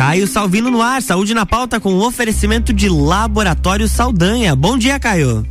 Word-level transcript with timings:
Caio 0.00 0.26
Salvino 0.26 0.70
no 0.70 0.80
ar, 0.80 1.02
saúde 1.02 1.34
na 1.34 1.44
pauta 1.44 1.78
com 1.78 1.92
o 1.92 2.06
oferecimento 2.06 2.72
de 2.72 2.88
Laboratório 2.88 3.86
Saldanha. 3.86 4.56
Bom 4.56 4.78
dia, 4.78 4.98
Caio. 4.98 5.46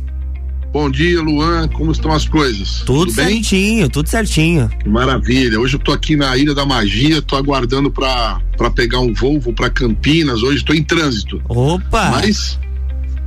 Bom 0.72 0.90
dia, 0.90 1.22
Luan. 1.22 1.68
Como 1.68 1.92
estão 1.92 2.10
as 2.10 2.26
coisas? 2.26 2.80
Tudo, 2.80 3.06
tudo 3.06 3.12
certinho, 3.12 3.88
tudo 3.88 4.08
certinho. 4.08 4.68
Que 4.82 4.88
maravilha. 4.88 5.60
Hoje 5.60 5.76
eu 5.76 5.78
tô 5.78 5.92
aqui 5.92 6.16
na 6.16 6.36
Ilha 6.36 6.52
da 6.52 6.66
Magia, 6.66 7.22
tô 7.22 7.36
aguardando 7.36 7.92
para 7.92 8.40
pegar 8.74 8.98
um 8.98 9.14
voo, 9.14 9.38
vou 9.38 9.52
para 9.52 9.70
Campinas. 9.70 10.42
Hoje 10.42 10.56
estou 10.56 10.74
em 10.74 10.82
trânsito. 10.82 11.40
Opa! 11.48 12.10
Mas 12.10 12.58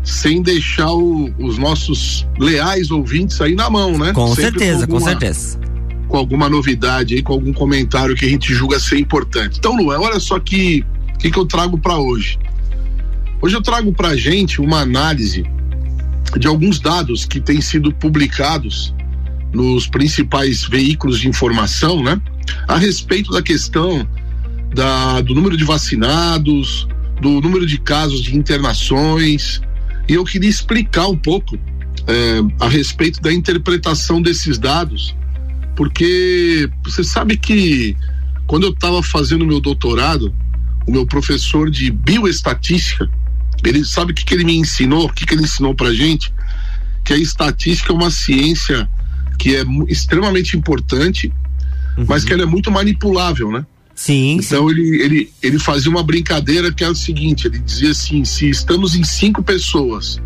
sem 0.04 0.42
deixar 0.42 0.92
o, 0.92 1.34
os 1.40 1.58
nossos 1.58 2.28
leais 2.38 2.92
ouvintes 2.92 3.40
aí 3.40 3.56
na 3.56 3.70
mão, 3.70 3.98
né? 3.98 4.12
Com 4.12 4.28
Sempre 4.36 4.60
certeza, 4.60 4.86
com, 4.86 4.96
alguma, 4.96 5.00
com 5.00 5.06
certeza. 5.06 5.60
Com 6.06 6.18
alguma 6.18 6.50
novidade 6.50 7.16
aí, 7.16 7.22
com 7.22 7.32
algum 7.32 7.54
comentário 7.54 8.14
que 8.14 8.26
a 8.26 8.30
gente 8.30 8.54
julga 8.54 8.78
ser 8.78 9.00
importante. 9.00 9.58
Então, 9.58 9.74
Luan, 9.78 10.02
olha 10.02 10.20
só 10.20 10.38
que 10.38 10.84
que, 11.24 11.32
que 11.32 11.40
eu 11.40 11.46
trago 11.46 11.78
para 11.78 11.98
hoje? 11.98 12.38
Hoje 13.42 13.56
eu 13.56 13.62
trago 13.62 13.94
para 13.94 14.16
gente 14.18 14.60
uma 14.60 14.82
análise 14.82 15.46
de 16.38 16.48
alguns 16.48 16.82
dados 16.82 17.24
que 17.24 17.40
têm 17.40 17.62
sido 17.62 17.94
publicados 17.94 18.94
nos 19.54 19.88
principais 19.88 20.66
veículos 20.66 21.20
de 21.20 21.30
informação, 21.30 22.04
né? 22.04 22.22
A 22.68 22.76
respeito 22.76 23.32
da 23.32 23.42
questão 23.42 24.06
da, 24.76 25.22
do 25.22 25.34
número 25.34 25.56
de 25.56 25.64
vacinados, 25.64 26.88
do 27.22 27.40
número 27.40 27.66
de 27.66 27.78
casos 27.78 28.22
de 28.22 28.36
internações. 28.36 29.62
E 30.10 30.16
eu 30.16 30.26
queria 30.26 30.50
explicar 30.50 31.08
um 31.08 31.18
pouco 31.18 31.58
é, 32.06 32.42
a 32.60 32.68
respeito 32.68 33.22
da 33.22 33.32
interpretação 33.32 34.22
desses 34.22 34.58
dados, 34.58 35.16
porque 35.74 36.70
você 36.84 37.02
sabe 37.02 37.38
que 37.38 37.96
quando 38.46 38.64
eu 38.64 38.72
estava 38.72 39.02
fazendo 39.02 39.46
meu 39.46 39.62
doutorado, 39.62 40.34
o 40.86 40.92
meu 40.92 41.06
professor 41.06 41.70
de 41.70 41.92
bioestatística, 41.92 43.10
ele 43.64 43.86
sabe 43.86 44.12
o 44.12 44.16
que, 44.16 44.26
que 44.26 44.34
ele 44.34 44.44
me 44.44 44.56
ensinou, 44.58 45.06
o 45.06 45.14
que, 45.14 45.26
que 45.26 45.34
ele 45.34 45.44
ensinou 45.44 45.74
pra 45.74 45.94
gente? 45.94 46.34
Que 47.04 47.14
a 47.14 47.18
estatística 47.18 47.92
é 47.92 47.96
uma 47.96 48.12
ciência 48.12 48.90
que 49.38 49.56
é 49.56 49.64
extremamente 49.88 50.58
importante, 50.58 51.32
uhum. 51.98 52.06
mas 52.08 52.24
que 52.24 52.34
ela 52.34 52.44
é 52.44 52.46
muito 52.46 52.72
manipulável, 52.72 53.52
né? 53.52 53.66
Sim. 53.96 54.40
Então 54.42 54.68
sim. 54.68 54.76
Ele, 54.76 55.02
ele, 55.02 55.34
ele 55.42 55.60
fazia 55.60 55.90
uma 55.90 56.04
brincadeira 56.04 56.72
que 56.72 56.84
era 56.84 56.92
o 56.92 56.96
seguinte: 56.96 57.48
ele 57.48 57.60
dizia 57.60 57.92
assim, 57.92 58.26
se 58.26 58.50
estamos 58.50 58.96
em 58.96 59.04
cinco 59.04 59.44
pessoas 59.44 60.20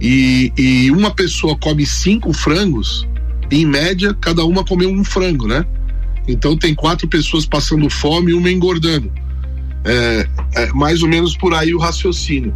e, 0.00 0.52
e 0.56 0.90
uma 0.90 1.10
pessoa 1.10 1.56
come 1.56 1.84
cinco 1.86 2.32
frangos, 2.32 3.06
em 3.50 3.66
média, 3.66 4.14
cada 4.14 4.44
uma 4.44 4.64
comeu 4.64 4.90
um 4.90 5.04
frango, 5.04 5.46
né? 5.46 5.64
Então 6.26 6.56
tem 6.56 6.74
quatro 6.74 7.08
pessoas 7.08 7.44
passando 7.44 7.90
fome 7.90 8.30
e 8.30 8.34
uma 8.34 8.50
engordando. 8.50 9.12
É, 9.84 10.28
é 10.54 10.66
mais 10.72 11.02
ou 11.02 11.08
menos 11.08 11.36
por 11.36 11.54
aí 11.54 11.74
o 11.74 11.78
raciocínio. 11.78 12.54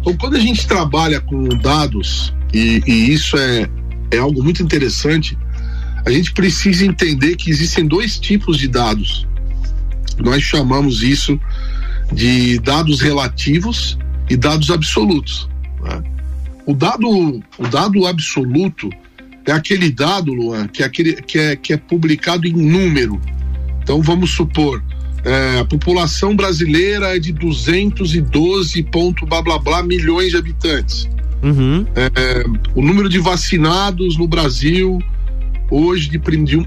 Então, 0.00 0.16
quando 0.16 0.36
a 0.36 0.40
gente 0.40 0.66
trabalha 0.66 1.20
com 1.20 1.48
dados, 1.48 2.32
e, 2.52 2.82
e 2.86 3.12
isso 3.12 3.36
é, 3.36 3.68
é 4.10 4.18
algo 4.18 4.42
muito 4.42 4.62
interessante, 4.62 5.36
a 6.04 6.10
gente 6.10 6.32
precisa 6.32 6.84
entender 6.84 7.36
que 7.36 7.50
existem 7.50 7.86
dois 7.86 8.18
tipos 8.18 8.58
de 8.58 8.68
dados. 8.68 9.26
Nós 10.18 10.42
chamamos 10.42 11.02
isso 11.02 11.40
de 12.12 12.58
dados 12.60 13.00
relativos 13.00 13.98
e 14.28 14.36
dados 14.36 14.70
absolutos. 14.70 15.48
Né? 15.82 16.02
O 16.66 16.74
dado, 16.74 17.42
o 17.58 17.68
dado 17.68 18.06
absoluto 18.06 18.90
é 19.46 19.52
aquele 19.52 19.90
dado, 19.90 20.32
Luan, 20.32 20.68
que 20.68 20.82
é, 20.82 20.86
aquele, 20.86 21.14
que 21.14 21.38
é, 21.38 21.56
que 21.56 21.72
é 21.72 21.76
publicado 21.76 22.46
em 22.46 22.52
número. 22.52 23.20
Então 23.82 24.00
vamos 24.00 24.30
supor, 24.30 24.82
é, 25.24 25.60
a 25.60 25.64
população 25.64 26.36
brasileira 26.36 27.16
é 27.16 27.18
de 27.18 27.32
212 27.32 28.82
ponto 28.84 29.24
blá 29.24 29.40
blá 29.40 29.58
blá 29.58 29.82
milhões 29.82 30.30
de 30.30 30.36
habitantes. 30.36 31.08
Uhum. 31.42 31.86
É, 31.94 32.44
o 32.74 32.82
número 32.82 33.08
de 33.08 33.18
vacinados 33.18 34.16
no 34.16 34.26
Brasil 34.28 34.98
hoje 35.70 36.08
de, 36.08 36.18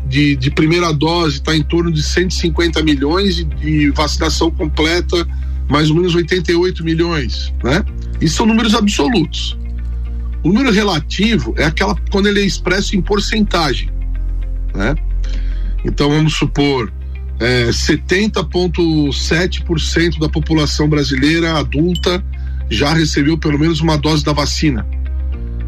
de, 0.08 0.36
de 0.36 0.52
primeira 0.52 0.92
dose 0.92 1.36
está 1.36 1.56
em 1.56 1.64
torno 1.64 1.92
de 1.92 2.02
150 2.02 2.82
milhões 2.84 3.40
e 3.40 3.44
de 3.44 3.92
vacinação 3.92 4.50
completa 4.50 5.28
mais 5.70 5.90
ou 5.90 5.98
menos 5.98 6.16
88 6.16 6.84
milhões, 6.84 7.54
né? 7.64 7.84
Isso 8.22 8.38
são 8.38 8.46
números 8.46 8.74
absolutos. 8.74 9.58
O 10.44 10.50
número 10.50 10.72
relativo 10.72 11.54
é 11.58 11.66
aquela 11.66 11.96
quando 12.10 12.28
ele 12.28 12.42
é 12.42 12.46
expresso 12.46 12.96
em 12.96 13.02
porcentagem, 13.02 13.90
né? 14.74 14.96
Então 15.84 16.10
vamos 16.10 16.36
supor 16.36 16.92
é, 17.40 17.70
70,7% 17.70 20.20
da 20.20 20.28
população 20.28 20.90
brasileira 20.90 21.58
adulta 21.58 22.22
já 22.70 22.94
recebeu 22.94 23.38
pelo 23.38 23.58
menos 23.60 23.80
uma 23.80 23.98
dose 23.98 24.22
da 24.24 24.34
vacina. 24.34 24.86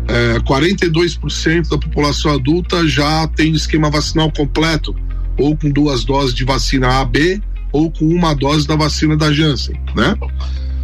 É, 0.08 0.40
42% 0.40 1.70
da 1.70 1.78
população 1.78 2.34
adulta 2.34 2.88
já 2.88 3.28
tem 3.28 3.54
esquema 3.54 3.92
vacinal 3.92 4.32
completo, 4.32 4.96
ou 5.38 5.56
com 5.56 5.70
duas 5.70 6.04
doses 6.04 6.34
de 6.34 6.44
vacina 6.44 7.00
A, 7.00 7.06
B, 7.06 7.40
ou 7.72 7.92
com 7.92 8.06
uma 8.06 8.34
dose 8.34 8.68
da 8.68 8.76
vacina 8.76 9.16
da 9.16 9.32
Janssen, 9.32 9.80
né? 9.96 10.18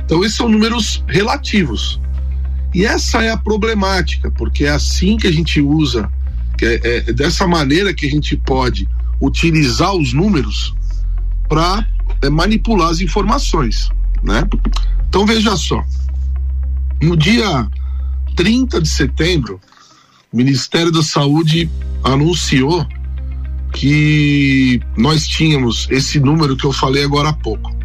Então, 0.06 0.24
esses 0.24 0.38
são 0.38 0.47
números 0.47 1.03
relativos. 1.07 2.00
E 2.74 2.85
essa 2.85 3.24
é 3.24 3.31
a 3.31 3.38
problemática, 3.38 4.29
porque 4.29 4.66
é 4.66 4.69
assim 4.69 5.18
que 5.18 5.25
a 5.25 5.31
gente 5.31 5.59
usa, 5.59 6.07
é, 6.62 7.09
é 7.09 7.13
dessa 7.13 7.47
maneira 7.47 7.91
que 7.94 8.06
a 8.06 8.09
gente 8.09 8.38
pode 8.38 8.88
utilizar 9.21 9.93
os 9.93 10.13
números 10.13 10.73
para 11.47 11.85
é, 12.21 12.29
manipular 12.29 12.89
as 12.89 12.99
informações, 12.99 13.89
né? 14.23 14.47
Então 15.07 15.25
veja 15.25 15.55
só, 15.55 15.83
no 17.01 17.15
dia 17.15 17.67
30 18.35 18.81
de 18.81 18.89
setembro, 18.89 19.59
o 20.31 20.37
Ministério 20.37 20.91
da 20.91 21.01
Saúde 21.01 21.69
anunciou 22.03 22.85
que 23.71 24.81
nós 24.97 25.27
tínhamos 25.27 25.87
esse 25.89 26.19
número 26.19 26.55
que 26.55 26.65
eu 26.65 26.71
falei 26.71 27.03
agora 27.03 27.29
há 27.29 27.33
pouco, 27.33 27.75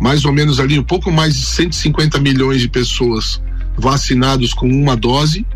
mais 0.00 0.24
ou 0.24 0.32
menos 0.32 0.60
ali 0.60 0.78
um 0.78 0.84
pouco 0.84 1.10
mais 1.10 1.36
de 1.36 1.44
150 1.44 2.18
milhões 2.20 2.60
de 2.60 2.68
pessoas 2.68 3.42
vacinados 3.76 4.52
com 4.52 4.68
uma 4.68 4.96
dose 4.96 5.46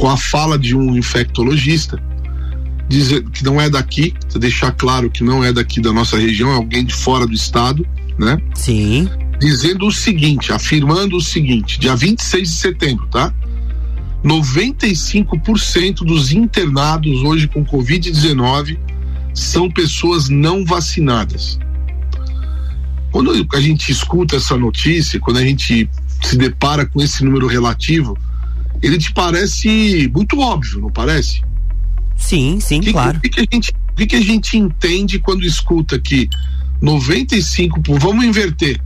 com 0.00 0.08
a 0.08 0.16
fala 0.16 0.58
de 0.58 0.74
um 0.74 0.96
infectologista, 0.96 2.02
dizer 2.88 3.22
que 3.24 3.44
não 3.44 3.60
é 3.60 3.68
daqui, 3.68 4.14
deixar 4.34 4.72
claro 4.72 5.10
que 5.10 5.22
não 5.22 5.44
é 5.44 5.52
daqui 5.52 5.78
da 5.78 5.92
nossa 5.92 6.16
região, 6.16 6.50
é 6.50 6.54
alguém 6.54 6.86
de 6.86 6.94
fora 6.94 7.26
do 7.26 7.34
estado, 7.34 7.86
né? 8.18 8.40
Sim. 8.54 9.10
Dizendo 9.38 9.86
o 9.86 9.92
seguinte, 9.92 10.54
afirmando 10.54 11.16
o 11.16 11.20
seguinte, 11.20 11.78
dia 11.78 11.94
26 11.94 12.48
de 12.48 12.54
setembro, 12.56 13.06
tá? 13.08 13.32
95% 14.24 15.96
dos 15.96 16.32
internados 16.32 17.22
hoje 17.22 17.46
com 17.46 17.62
Covid-19 17.62 18.78
são 19.34 19.70
pessoas 19.70 20.30
não 20.30 20.64
vacinadas. 20.64 21.58
Quando 23.12 23.32
a 23.52 23.60
gente 23.60 23.92
escuta 23.92 24.36
essa 24.36 24.56
notícia, 24.56 25.20
quando 25.20 25.36
a 25.36 25.44
gente 25.44 25.90
se 26.22 26.38
depara 26.38 26.86
com 26.86 27.02
esse 27.02 27.22
número 27.22 27.46
relativo, 27.46 28.16
ele 28.82 28.98
te 28.98 29.12
parece 29.12 30.10
muito 30.14 30.38
óbvio, 30.38 30.80
não 30.80 30.90
parece? 30.90 31.42
Sim, 32.16 32.58
sim, 32.60 32.80
que, 32.80 32.92
claro. 32.92 33.18
O 33.18 33.20
que, 33.20 33.28
que, 33.28 33.40
a 33.40 33.46
gente, 33.50 33.72
que, 33.96 34.06
que 34.06 34.16
a 34.16 34.20
gente 34.20 34.56
entende 34.56 35.18
quando 35.18 35.44
escuta 35.44 35.98
que 35.98 36.28
95, 36.80 37.80
vamos 37.98 38.24
inverter, 38.24 38.80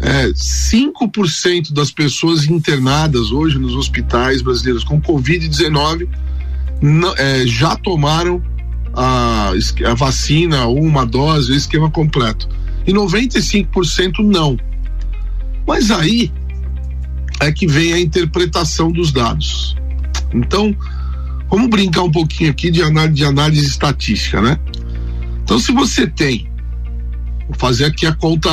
é, 0.00 0.28
5% 0.28 1.72
das 1.72 1.90
pessoas 1.90 2.46
internadas 2.46 3.30
hoje 3.30 3.58
nos 3.58 3.74
hospitais 3.74 4.42
brasileiros 4.42 4.84
com 4.84 5.00
Covid-19 5.00 6.08
é, 7.16 7.46
já 7.46 7.76
tomaram 7.76 8.42
a, 8.94 9.52
a 9.86 9.94
vacina 9.94 10.66
ou 10.66 10.82
uma 10.82 11.06
dose, 11.06 11.52
o 11.52 11.54
esquema 11.54 11.90
completo. 11.90 12.48
E 12.86 12.92
95% 12.92 14.18
não. 14.24 14.58
Mas 15.66 15.90
aí 15.90 16.32
é 17.46 17.52
que 17.52 17.66
vem 17.66 17.92
a 17.92 18.00
interpretação 18.00 18.90
dos 18.90 19.12
dados. 19.12 19.76
Então, 20.32 20.74
vamos 21.50 21.68
brincar 21.68 22.02
um 22.02 22.10
pouquinho 22.10 22.50
aqui 22.50 22.70
de 22.70 22.82
análise, 22.82 23.14
de 23.14 23.24
análise 23.24 23.66
estatística, 23.66 24.40
né? 24.40 24.58
Então, 25.42 25.58
se 25.58 25.72
você 25.72 26.06
tem, 26.06 26.48
vou 27.46 27.56
fazer 27.58 27.86
aqui 27.86 28.06
a 28.06 28.14
conta, 28.14 28.50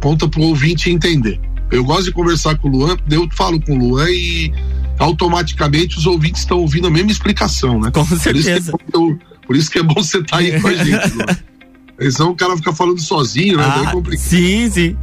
conta 0.00 0.28
para 0.28 0.40
o 0.40 0.44
ouvinte 0.44 0.90
entender. 0.90 1.40
Eu 1.70 1.84
gosto 1.84 2.04
de 2.04 2.12
conversar 2.12 2.56
com 2.58 2.68
o 2.68 2.70
Luan, 2.70 2.96
eu 3.10 3.28
falo 3.32 3.60
com 3.60 3.72
o 3.72 3.78
Luan 3.78 4.08
e 4.10 4.52
automaticamente 4.98 5.98
os 5.98 6.06
ouvintes 6.06 6.42
estão 6.42 6.58
ouvindo 6.58 6.86
a 6.86 6.90
mesma 6.90 7.10
explicação, 7.10 7.80
né? 7.80 7.90
Com 7.90 8.04
certeza. 8.04 8.72
Por 8.72 8.76
isso 8.76 8.90
que 8.90 8.96
é, 8.96 9.46
por 9.46 9.56
isso 9.56 9.70
que 9.70 9.78
é 9.78 9.82
bom 9.82 9.94
você 9.94 10.18
estar 10.18 10.36
tá 10.36 10.42
aí 10.42 10.60
com 10.60 10.68
a 10.68 10.74
gente, 10.74 11.08
Luan. 11.16 12.10
Senão 12.10 12.30
o 12.30 12.36
cara 12.36 12.56
fica 12.56 12.72
falando 12.72 13.00
sozinho, 13.00 13.56
né? 13.56 13.64
Ah, 13.64 13.92
sim, 14.16 14.68
sim. 14.70 14.96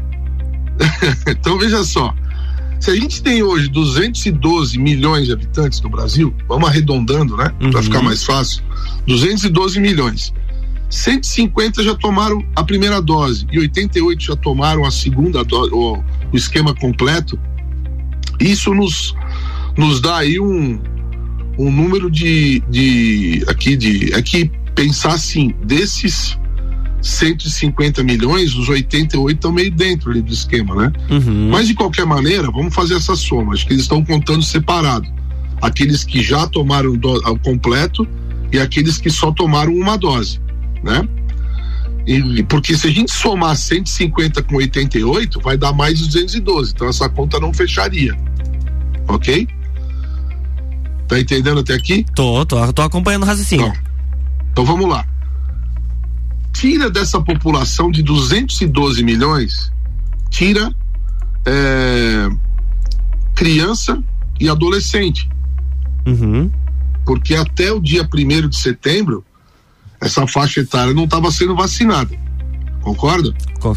então 1.27 1.57
veja 1.57 1.83
só. 1.83 2.13
Se 2.81 2.89
a 2.89 2.95
gente 2.95 3.21
tem 3.21 3.43
hoje 3.43 3.67
212 3.69 4.75
milhões 4.79 5.27
de 5.27 5.33
habitantes 5.33 5.79
no 5.81 5.89
Brasil, 5.89 6.33
vamos 6.47 6.67
arredondando, 6.67 7.37
né? 7.37 7.53
Uhum. 7.61 7.69
Para 7.69 7.83
ficar 7.83 8.01
mais 8.01 8.23
fácil. 8.23 8.63
212 9.05 9.79
milhões. 9.79 10.33
150 10.89 11.83
já 11.83 11.93
tomaram 11.93 12.43
a 12.55 12.63
primeira 12.63 12.99
dose 12.99 13.45
e 13.51 13.59
88 13.59 14.23
já 14.23 14.35
tomaram 14.35 14.83
a 14.83 14.89
segunda 14.89 15.43
dose, 15.43 15.71
o, 15.71 16.03
o 16.33 16.35
esquema 16.35 16.73
completo. 16.73 17.39
Isso 18.39 18.73
nos, 18.73 19.15
nos 19.77 20.01
dá 20.01 20.17
aí 20.17 20.39
um, 20.39 20.81
um 21.59 21.71
número 21.71 22.09
de, 22.09 22.63
de 22.67 23.45
aqui 23.47 23.77
de 23.77 24.11
aqui 24.15 24.51
pensar 24.73 25.13
assim 25.13 25.53
desses 25.63 26.35
150 27.01 28.03
milhões, 28.03 28.53
os 28.55 28.69
88 28.69 29.35
estão 29.35 29.51
meio 29.51 29.71
dentro 29.71 30.11
ali 30.11 30.21
do 30.21 30.31
esquema, 30.31 30.75
né? 30.75 30.93
Uhum. 31.09 31.49
Mas 31.49 31.67
de 31.67 31.73
qualquer 31.73 32.05
maneira, 32.05 32.51
vamos 32.51 32.73
fazer 32.73 32.95
essa 32.95 33.15
soma. 33.15 33.53
Acho 33.53 33.65
que 33.65 33.73
eles 33.73 33.83
estão 33.83 34.03
contando 34.03 34.43
separado. 34.43 35.07
Aqueles 35.61 36.03
que 36.03 36.21
já 36.21 36.47
tomaram 36.47 36.91
o 36.91 37.39
completo 37.39 38.07
e 38.51 38.59
aqueles 38.59 38.97
que 38.97 39.09
só 39.09 39.31
tomaram 39.31 39.73
uma 39.73 39.97
dose, 39.97 40.39
né? 40.83 41.07
E, 42.05 42.43
porque 42.43 42.75
se 42.75 42.87
a 42.87 42.91
gente 42.91 43.11
somar 43.11 43.55
150 43.55 44.41
com 44.43 44.55
88, 44.55 45.39
vai 45.39 45.55
dar 45.55 45.71
mais 45.71 45.99
212. 45.99 46.73
Então 46.73 46.87
essa 46.87 47.07
conta 47.07 47.39
não 47.39 47.53
fecharia. 47.53 48.17
Ok? 49.07 49.47
Tá 51.07 51.19
entendendo 51.19 51.59
até 51.59 51.73
aqui? 51.73 52.05
Tô, 52.15 52.45
tô, 52.45 52.73
tô 52.73 52.81
acompanhando 52.81 53.23
o 53.23 53.25
raciocínio. 53.25 53.67
Então, 53.67 53.81
então 54.51 54.65
vamos 54.65 54.89
lá 54.89 55.05
tira 56.53 56.89
dessa 56.89 57.19
população 57.21 57.91
de 57.91 58.03
212 58.03 59.03
milhões, 59.03 59.71
tira 60.29 60.73
é, 61.45 62.29
criança 63.35 64.01
e 64.39 64.49
adolescente. 64.49 65.29
Uhum. 66.05 66.51
Porque 67.05 67.35
até 67.35 67.71
o 67.71 67.79
dia 67.79 68.03
1 68.03 68.49
de 68.49 68.57
setembro, 68.57 69.23
essa 69.99 70.25
faixa 70.27 70.61
etária 70.61 70.93
não 70.93 71.05
estava 71.05 71.31
sendo 71.31 71.55
vacinada. 71.55 72.15
Concorda? 72.81 73.33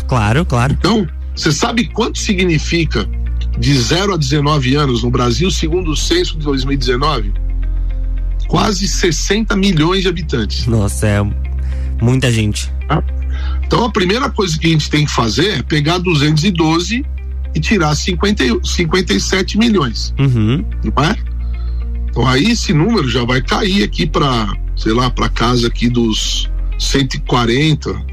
Claro, 0.06 0.44
claro. 0.44 0.72
Então, 0.72 1.06
você 1.34 1.52
sabe 1.52 1.86
quanto 1.88 2.18
significa 2.18 3.08
de 3.58 3.78
0 3.78 4.14
a 4.14 4.16
19 4.16 4.74
anos 4.74 5.02
no 5.02 5.10
Brasil, 5.10 5.50
segundo 5.50 5.90
o 5.90 5.96
censo 5.96 6.38
de 6.38 6.44
2019? 6.44 7.32
Quase 8.48 8.86
60 8.86 9.56
milhões 9.56 10.02
de 10.02 10.08
habitantes. 10.08 10.66
Nossa, 10.66 11.06
é 11.06 11.20
Muita 12.04 12.30
gente. 12.30 12.70
Tá? 12.86 13.02
Então 13.66 13.82
a 13.82 13.90
primeira 13.90 14.28
coisa 14.28 14.58
que 14.58 14.66
a 14.66 14.70
gente 14.70 14.90
tem 14.90 15.06
que 15.06 15.10
fazer 15.10 15.58
é 15.58 15.62
pegar 15.62 15.96
212 15.96 17.02
e 17.54 17.60
tirar 17.60 17.94
50, 17.94 18.44
57 18.62 19.56
milhões. 19.56 20.14
Uhum. 20.18 20.62
Não 20.84 21.02
é? 21.02 21.16
Então 22.10 22.26
aí 22.26 22.50
esse 22.50 22.74
número 22.74 23.08
já 23.08 23.24
vai 23.24 23.40
cair 23.40 23.82
aqui 23.82 24.06
para, 24.06 24.52
sei 24.76 24.92
lá, 24.92 25.08
para 25.08 25.30
casa 25.30 25.68
aqui 25.68 25.88
dos 25.88 26.50
140, 26.78 28.04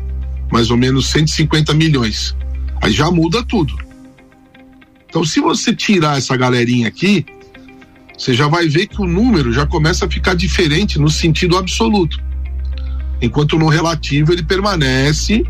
mais 0.49 0.71
ou 0.71 0.77
menos 0.77 1.07
150 1.07 1.73
milhões. 1.73 2.33
Aí 2.81 2.93
já 2.93 3.11
muda 3.11 3.43
tudo. 3.43 3.75
Então 5.09 5.25
se 5.25 5.41
você 5.41 5.75
tirar 5.75 6.17
essa 6.17 6.37
galerinha 6.37 6.87
aqui, 6.87 7.25
você 8.17 8.33
já 8.33 8.47
vai 8.47 8.69
ver 8.69 8.87
que 8.87 9.01
o 9.01 9.05
número 9.05 9.51
já 9.51 9.65
começa 9.65 10.05
a 10.05 10.09
ficar 10.09 10.33
diferente 10.33 10.97
no 10.97 11.09
sentido 11.09 11.57
absoluto 11.57 12.30
enquanto 13.21 13.57
no 13.57 13.67
relativo 13.67 14.33
ele 14.33 14.43
permanece 14.43 15.43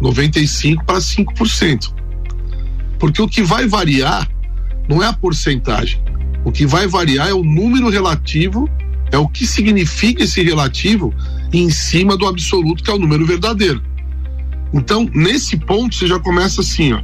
95 0.00 0.84
para 0.84 0.98
5%. 0.98 1.92
Porque 2.98 3.20
o 3.20 3.28
que 3.28 3.42
vai 3.42 3.66
variar 3.66 4.28
não 4.88 5.02
é 5.02 5.06
a 5.06 5.12
porcentagem. 5.12 6.00
O 6.44 6.50
que 6.50 6.66
vai 6.66 6.86
variar 6.86 7.28
é 7.28 7.34
o 7.34 7.44
número 7.44 7.88
relativo, 7.88 8.68
é 9.12 9.18
o 9.18 9.28
que 9.28 9.46
significa 9.46 10.24
esse 10.24 10.42
relativo 10.42 11.12
em 11.52 11.70
cima 11.70 12.16
do 12.16 12.26
absoluto, 12.26 12.82
que 12.82 12.90
é 12.90 12.94
o 12.94 12.98
número 12.98 13.26
verdadeiro. 13.26 13.82
Então, 14.72 15.08
nesse 15.14 15.56
ponto, 15.56 15.94
você 15.94 16.06
já 16.06 16.18
começa 16.18 16.60
assim, 16.60 16.92
ó. 16.92 17.00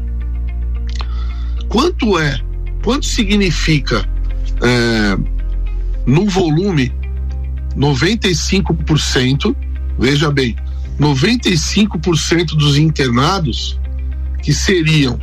Quanto 1.69 2.19
é, 2.19 2.41
quanto 2.83 3.07
significa 3.07 4.07
é, 4.63 5.17
no 6.07 6.27
volume 6.27 6.93
95% 7.77 9.57
veja 9.99 10.31
bem, 10.31 10.57
95% 10.99 12.57
dos 12.57 12.77
internados 12.77 13.79
que 14.43 14.53
seriam 14.53 15.19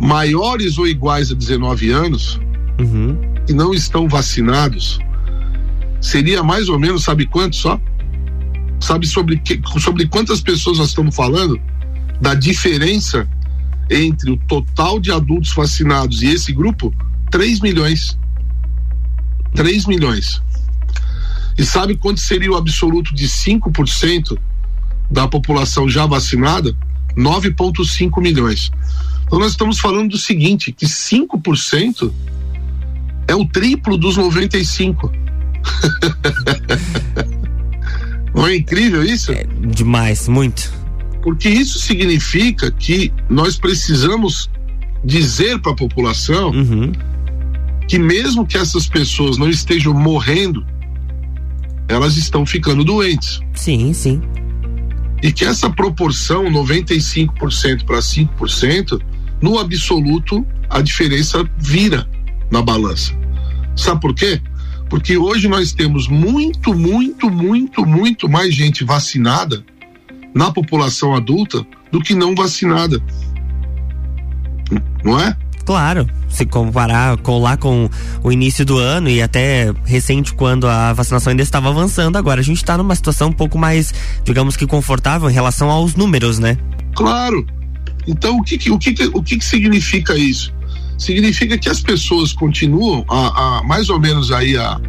maiores 0.00 0.78
ou 0.78 0.86
iguais 0.86 1.30
a 1.30 1.34
19 1.34 1.90
anos 1.90 2.40
uhum. 2.78 3.18
e 3.48 3.52
não 3.52 3.72
estão 3.74 4.08
vacinados, 4.08 4.98
seria 6.00 6.42
mais 6.42 6.68
ou 6.68 6.78
menos, 6.78 7.04
sabe 7.04 7.26
quanto 7.26 7.56
só? 7.56 7.80
Sabe 8.80 9.06
sobre, 9.06 9.36
que, 9.38 9.60
sobre 9.78 10.06
quantas 10.06 10.40
pessoas 10.40 10.78
nós 10.78 10.88
estamos 10.88 11.14
falando? 11.14 11.60
Da 12.20 12.34
diferença 12.34 13.28
entre 13.90 14.30
o 14.30 14.36
total 14.36 14.98
de 14.98 15.12
adultos 15.12 15.52
vacinados 15.52 16.22
e 16.22 16.28
esse 16.28 16.52
grupo? 16.52 16.94
3 17.30 17.60
milhões. 17.60 18.18
3 19.54 19.86
milhões. 19.86 20.42
E 21.60 21.66
sabe 21.66 21.94
quanto 21.94 22.20
seria 22.20 22.50
o 22.50 22.56
absoluto 22.56 23.14
de 23.14 23.28
5% 23.28 24.38
da 25.10 25.28
população 25.28 25.86
já 25.86 26.06
vacinada? 26.06 26.74
9,5 27.14 28.22
milhões. 28.22 28.70
Então 29.26 29.38
nós 29.38 29.50
estamos 29.50 29.78
falando 29.78 30.12
do 30.12 30.16
seguinte, 30.16 30.72
que 30.72 30.86
5% 30.86 32.10
é 33.28 33.34
o 33.34 33.44
triplo 33.44 33.98
dos 33.98 34.16
95. 34.16 35.12
Não 38.34 38.46
é 38.46 38.56
incrível 38.56 39.04
isso? 39.04 39.30
É 39.30 39.44
demais, 39.44 40.28
muito. 40.28 40.72
Porque 41.22 41.50
isso 41.50 41.78
significa 41.78 42.70
que 42.70 43.12
nós 43.28 43.58
precisamos 43.58 44.48
dizer 45.04 45.58
para 45.58 45.72
a 45.72 45.76
população 45.76 46.52
uhum. 46.52 46.90
que 47.86 47.98
mesmo 47.98 48.46
que 48.46 48.56
essas 48.56 48.86
pessoas 48.86 49.36
não 49.36 49.50
estejam 49.50 49.92
morrendo 49.92 50.64
elas 51.90 52.16
estão 52.16 52.46
ficando 52.46 52.84
doentes. 52.84 53.40
Sim, 53.52 53.92
sim. 53.92 54.22
E 55.22 55.32
que 55.32 55.44
essa 55.44 55.68
proporção, 55.68 56.44
95% 56.44 57.84
para 57.84 57.98
5%, 57.98 59.00
no 59.42 59.58
absoluto, 59.58 60.46
a 60.68 60.80
diferença 60.80 61.44
vira 61.58 62.08
na 62.50 62.62
balança. 62.62 63.12
Sabe 63.76 64.00
por 64.00 64.14
quê? 64.14 64.40
Porque 64.88 65.16
hoje 65.16 65.48
nós 65.48 65.72
temos 65.72 66.06
muito, 66.06 66.72
muito, 66.72 67.28
muito, 67.28 67.84
muito 67.84 68.28
mais 68.28 68.54
gente 68.54 68.84
vacinada 68.84 69.64
na 70.32 70.52
população 70.52 71.14
adulta 71.14 71.66
do 71.90 72.00
que 72.00 72.14
não 72.14 72.36
vacinada. 72.36 73.02
Não 75.04 75.18
é? 75.18 75.36
Claro, 75.70 76.04
se 76.28 76.44
comparar 76.44 77.16
com 77.18 77.38
lá 77.38 77.56
com 77.56 77.88
o 78.24 78.32
início 78.32 78.66
do 78.66 78.76
ano 78.76 79.08
e 79.08 79.22
até 79.22 79.72
recente 79.84 80.34
quando 80.34 80.66
a 80.66 80.92
vacinação 80.92 81.30
ainda 81.30 81.44
estava 81.44 81.68
avançando, 81.68 82.16
agora 82.18 82.40
a 82.40 82.42
gente 82.42 82.56
está 82.56 82.76
numa 82.76 82.92
situação 82.92 83.28
um 83.28 83.32
pouco 83.32 83.56
mais, 83.56 83.94
digamos 84.24 84.56
que 84.56 84.66
confortável 84.66 85.30
em 85.30 85.32
relação 85.32 85.70
aos 85.70 85.94
números, 85.94 86.40
né? 86.40 86.58
Claro. 86.96 87.46
Então 88.04 88.38
o 88.38 88.42
que 88.42 88.56
o 88.68 88.76
que 88.80 88.90
o 89.14 89.22
que, 89.22 89.38
que 89.38 89.44
significa 89.44 90.16
isso? 90.16 90.52
Significa 90.98 91.56
que 91.56 91.68
as 91.68 91.80
pessoas 91.80 92.32
continuam 92.32 93.04
a, 93.08 93.58
a 93.58 93.62
mais 93.62 93.88
ou 93.90 94.00
menos 94.00 94.32
aí 94.32 94.56
a 94.56 94.80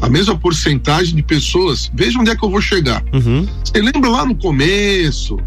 a 0.00 0.08
mesma 0.08 0.38
porcentagem 0.38 1.14
de 1.14 1.22
pessoas. 1.22 1.90
Veja 1.92 2.18
onde 2.18 2.30
é 2.30 2.34
que 2.34 2.42
eu 2.42 2.50
vou 2.50 2.62
chegar. 2.62 3.04
Uhum. 3.12 3.46
Você 3.62 3.78
lembra 3.78 4.08
lá 4.08 4.24
no 4.24 4.34
começo, 4.34 5.38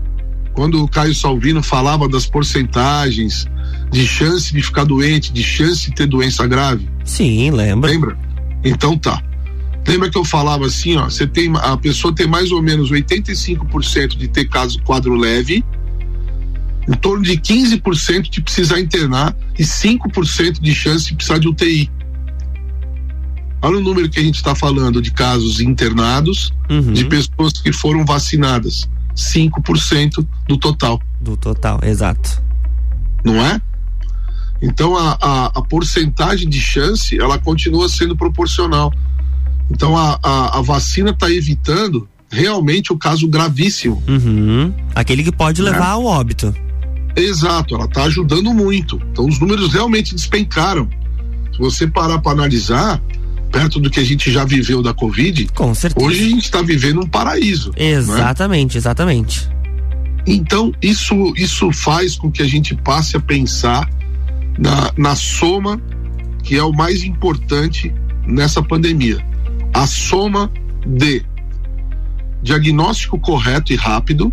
quando 0.53 0.83
o 0.83 0.87
Caio 0.87 1.15
Salvino 1.15 1.63
falava 1.63 2.07
das 2.07 2.27
porcentagens 2.27 3.47
de 3.91 4.05
chance 4.05 4.53
de 4.53 4.61
ficar 4.61 4.83
doente, 4.83 5.31
de 5.31 5.43
chance 5.43 5.89
de 5.89 5.95
ter 5.95 6.07
doença 6.07 6.45
grave? 6.47 6.87
Sim, 7.03 7.51
lembra. 7.51 7.89
Lembra? 7.89 8.17
Então 8.63 8.97
tá. 8.97 9.21
Lembra 9.87 10.09
que 10.09 10.17
eu 10.17 10.25
falava 10.25 10.65
assim, 10.65 10.97
ó, 10.97 11.05
você 11.05 11.25
tem 11.25 11.51
a 11.55 11.77
pessoa 11.77 12.13
tem 12.13 12.27
mais 12.27 12.51
ou 12.51 12.61
menos 12.61 12.91
85% 12.91 14.17
de 14.17 14.27
ter 14.27 14.45
caso 14.45 14.81
quadro 14.81 15.15
leve, 15.15 15.63
em 16.87 16.93
torno 16.93 17.23
de 17.23 17.37
15% 17.37 18.29
de 18.29 18.41
precisar 18.41 18.79
internar 18.79 19.35
e 19.57 19.63
5% 19.63 20.59
de 20.59 20.75
chance 20.75 21.05
de 21.07 21.15
precisar 21.15 21.37
de 21.37 21.47
UTI. 21.47 21.89
Olha 23.61 23.77
o 23.77 23.81
número 23.81 24.09
que 24.09 24.19
a 24.19 24.23
gente 24.23 24.35
está 24.35 24.53
falando 24.53 25.01
de 25.01 25.11
casos 25.11 25.59
internados, 25.59 26.53
uhum. 26.69 26.93
de 26.93 27.05
pessoas 27.05 27.53
que 27.53 27.71
foram 27.71 28.05
vacinadas. 28.05 28.87
5% 29.15 30.25
do 30.47 30.57
total. 30.57 31.01
Do 31.19 31.35
total, 31.35 31.79
exato. 31.83 32.41
Não 33.25 33.43
é? 33.43 33.59
Então 34.61 34.97
a, 34.97 35.17
a, 35.21 35.45
a, 35.47 35.61
porcentagem 35.61 36.49
de 36.49 36.59
chance 36.59 37.17
ela 37.19 37.37
continua 37.37 37.87
sendo 37.87 38.15
proporcional. 38.15 38.91
Então 39.69 39.95
a, 39.95 40.19
a, 40.21 40.59
a 40.59 40.61
vacina 40.61 41.11
está 41.11 41.29
evitando 41.29 42.07
realmente 42.29 42.91
o 42.91 42.97
caso 42.97 43.27
gravíssimo. 43.27 44.01
Uhum. 44.07 44.73
Aquele 44.95 45.23
que 45.23 45.31
pode 45.31 45.61
levar 45.61 45.89
é. 45.89 45.91
ao 45.91 46.05
óbito. 46.05 46.53
Exato, 47.15 47.75
ela 47.75 47.85
está 47.85 48.03
ajudando 48.03 48.53
muito. 48.53 49.01
Então 49.11 49.27
os 49.27 49.39
números 49.39 49.73
realmente 49.73 50.13
despencaram. 50.13 50.87
Se 51.51 51.59
você 51.59 51.87
parar 51.87 52.19
para 52.19 52.31
analisar, 52.31 53.01
perto 53.51 53.79
do 53.79 53.89
que 53.89 53.99
a 53.99 54.03
gente 54.03 54.31
já 54.31 54.43
viveu 54.43 54.81
da 54.81 54.93
Covid, 54.93 55.47
Com 55.53 55.73
certeza. 55.73 56.05
hoje 56.05 56.25
a 56.25 56.29
gente 56.29 56.43
está 56.43 56.61
vivendo 56.61 57.01
um 57.01 57.07
paraíso. 57.07 57.71
Né? 57.77 57.91
Exatamente, 57.91 58.75
né? 58.75 58.77
exatamente. 58.77 59.49
Então, 60.27 60.73
isso, 60.81 61.33
isso 61.37 61.71
faz 61.71 62.17
com 62.17 62.29
que 62.29 62.43
a 62.43 62.45
gente 62.45 62.75
passe 62.75 63.15
a 63.15 63.19
pensar 63.19 63.89
na, 64.57 64.91
na 64.97 65.15
soma, 65.15 65.81
que 66.43 66.55
é 66.55 66.63
o 66.63 66.71
mais 66.71 67.03
importante 67.03 67.93
nessa 68.25 68.61
pandemia. 68.61 69.25
A 69.73 69.85
soma 69.85 70.51
de 70.85 71.23
diagnóstico 72.41 73.19
correto 73.19 73.73
e 73.73 73.75
rápido, 73.75 74.31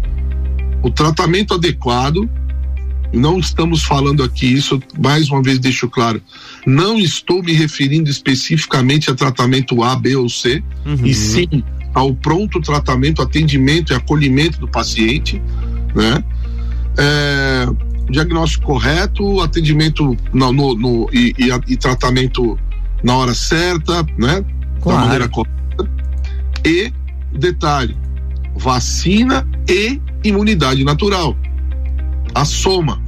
o 0.82 0.90
tratamento 0.90 1.54
adequado 1.54 2.28
não 3.12 3.38
estamos 3.38 3.82
falando 3.84 4.22
aqui, 4.22 4.52
isso 4.52 4.80
mais 4.98 5.30
uma 5.30 5.42
vez 5.42 5.58
deixo 5.58 5.88
claro, 5.88 6.20
não 6.66 6.98
estou 6.98 7.42
me 7.42 7.52
referindo 7.52 8.10
especificamente 8.10 9.10
a 9.10 9.14
tratamento 9.14 9.82
A, 9.82 9.94
B 9.94 10.16
ou 10.16 10.28
C, 10.28 10.62
uhum. 10.84 11.06
e 11.06 11.14
sim 11.14 11.62
ao 11.94 12.12
pronto 12.12 12.60
tratamento, 12.60 13.22
atendimento 13.22 13.92
e 13.92 13.96
acolhimento 13.96 14.58
do 14.58 14.66
paciente, 14.66 15.40
né? 15.94 16.24
É, 16.98 17.68
diagnóstico 18.10 18.66
correto, 18.66 19.40
atendimento 19.40 20.16
no, 20.32 20.52
no, 20.52 20.74
no 20.74 21.08
e, 21.12 21.34
e, 21.38 21.72
e, 21.72 21.76
tratamento 21.76 22.58
na 23.02 23.16
hora 23.16 23.34
certa, 23.34 24.02
né? 24.18 24.44
Claro. 24.80 24.98
Da 24.98 25.04
maneira 25.04 25.28
correta. 25.28 25.54
E 26.64 26.92
detalhe, 27.32 27.96
vacina 28.56 29.46
e 29.68 30.00
imunidade 30.22 30.84
natural. 30.84 31.36
A 32.34 32.44
soma 32.44 33.00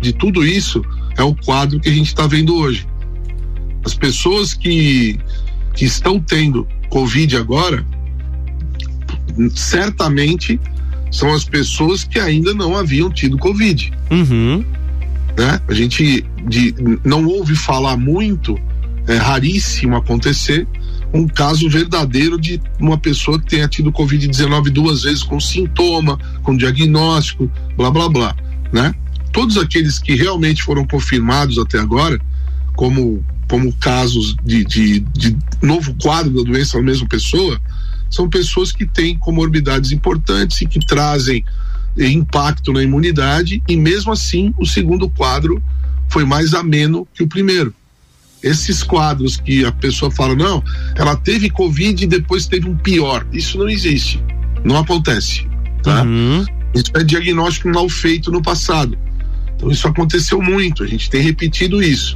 de 0.00 0.12
tudo 0.12 0.44
isso 0.44 0.82
é 1.16 1.22
o 1.22 1.34
quadro 1.34 1.80
que 1.80 1.88
a 1.88 1.92
gente 1.92 2.08
está 2.08 2.26
vendo 2.26 2.54
hoje. 2.56 2.86
As 3.84 3.94
pessoas 3.94 4.52
que, 4.52 5.18
que 5.74 5.84
estão 5.84 6.20
tendo 6.20 6.66
Covid 6.90 7.36
agora, 7.36 7.84
certamente 9.54 10.60
são 11.10 11.32
as 11.32 11.44
pessoas 11.44 12.04
que 12.04 12.18
ainda 12.18 12.52
não 12.54 12.76
haviam 12.76 13.10
tido 13.10 13.38
Covid. 13.38 13.92
Uhum. 14.10 14.64
Né? 15.36 15.60
A 15.68 15.74
gente 15.74 16.24
de, 16.46 16.74
não 17.04 17.26
ouve 17.26 17.54
falar 17.54 17.96
muito, 17.96 18.58
é 19.06 19.16
raríssimo 19.16 19.96
acontecer, 19.96 20.66
um 21.12 21.26
caso 21.26 21.68
verdadeiro 21.68 22.38
de 22.40 22.60
uma 22.78 22.98
pessoa 22.98 23.38
que 23.38 23.46
tenha 23.46 23.68
tido 23.68 23.92
Covid-19 23.92 24.70
duas 24.70 25.02
vezes 25.02 25.22
com 25.22 25.40
sintoma, 25.40 26.18
com 26.42 26.56
diagnóstico, 26.56 27.50
blá 27.76 27.90
blá 27.90 28.08
blá, 28.08 28.36
né? 28.72 28.94
todos 29.36 29.58
aqueles 29.58 29.98
que 29.98 30.14
realmente 30.14 30.62
foram 30.62 30.86
confirmados 30.86 31.58
até 31.58 31.78
agora, 31.78 32.18
como, 32.74 33.22
como 33.46 33.70
casos 33.74 34.34
de, 34.42 34.64
de, 34.64 35.00
de 35.00 35.36
novo 35.60 35.94
quadro 36.00 36.32
da 36.32 36.50
doença 36.50 36.78
na 36.78 36.84
mesma 36.84 37.06
pessoa, 37.06 37.60
são 38.10 38.28
pessoas 38.28 38.72
que 38.72 38.86
têm 38.86 39.18
comorbidades 39.18 39.92
importantes 39.92 40.60
e 40.60 40.66
que 40.66 40.78
trazem 40.78 41.44
impacto 41.98 42.72
na 42.72 42.82
imunidade, 42.82 43.62
e 43.66 43.76
mesmo 43.76 44.12
assim 44.12 44.52
o 44.58 44.66
segundo 44.66 45.08
quadro 45.08 45.62
foi 46.08 46.24
mais 46.24 46.54
ameno 46.54 47.06
que 47.14 47.22
o 47.22 47.28
primeiro. 47.28 47.74
Esses 48.42 48.82
quadros 48.82 49.36
que 49.36 49.64
a 49.64 49.72
pessoa 49.72 50.10
fala, 50.10 50.34
não, 50.34 50.62
ela 50.94 51.16
teve 51.16 51.50
Covid 51.50 52.04
e 52.04 52.06
depois 52.06 52.46
teve 52.46 52.68
um 52.68 52.76
pior. 52.76 53.26
Isso 53.32 53.58
não 53.58 53.68
existe. 53.68 54.22
Não 54.62 54.76
acontece. 54.76 55.46
Tá? 55.82 56.02
Uhum. 56.02 56.44
Isso 56.74 56.92
é 56.94 57.02
diagnóstico 57.02 57.68
mal 57.68 57.88
feito 57.88 58.30
no 58.30 58.42
passado. 58.42 58.96
Então 59.56 59.70
isso 59.70 59.88
aconteceu 59.88 60.40
muito, 60.42 60.84
a 60.84 60.86
gente 60.86 61.08
tem 61.08 61.22
repetido 61.22 61.82
isso. 61.82 62.12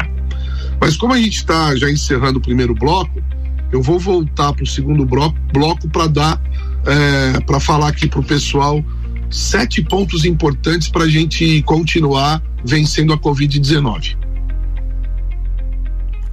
Mas 0.78 0.96
como 0.96 1.14
a 1.14 1.18
gente 1.18 1.36
está 1.36 1.74
já 1.74 1.90
encerrando 1.90 2.38
o 2.38 2.42
primeiro 2.42 2.74
bloco, 2.74 3.22
eu 3.72 3.82
vou 3.82 3.98
voltar 3.98 4.52
para 4.52 4.64
o 4.64 4.66
segundo 4.66 5.04
bloco, 5.04 5.36
bloco 5.52 5.88
para 5.88 6.06
dar, 6.06 6.42
é, 6.86 7.40
para 7.40 7.60
falar 7.60 7.88
aqui 7.88 8.08
para 8.08 8.20
o 8.20 8.24
pessoal 8.24 8.84
sete 9.30 9.80
pontos 9.82 10.24
importantes 10.24 10.88
para 10.88 11.04
a 11.04 11.08
gente 11.08 11.62
continuar 11.62 12.42
vencendo 12.64 13.12
a 13.12 13.18
Covid-19. 13.18 14.16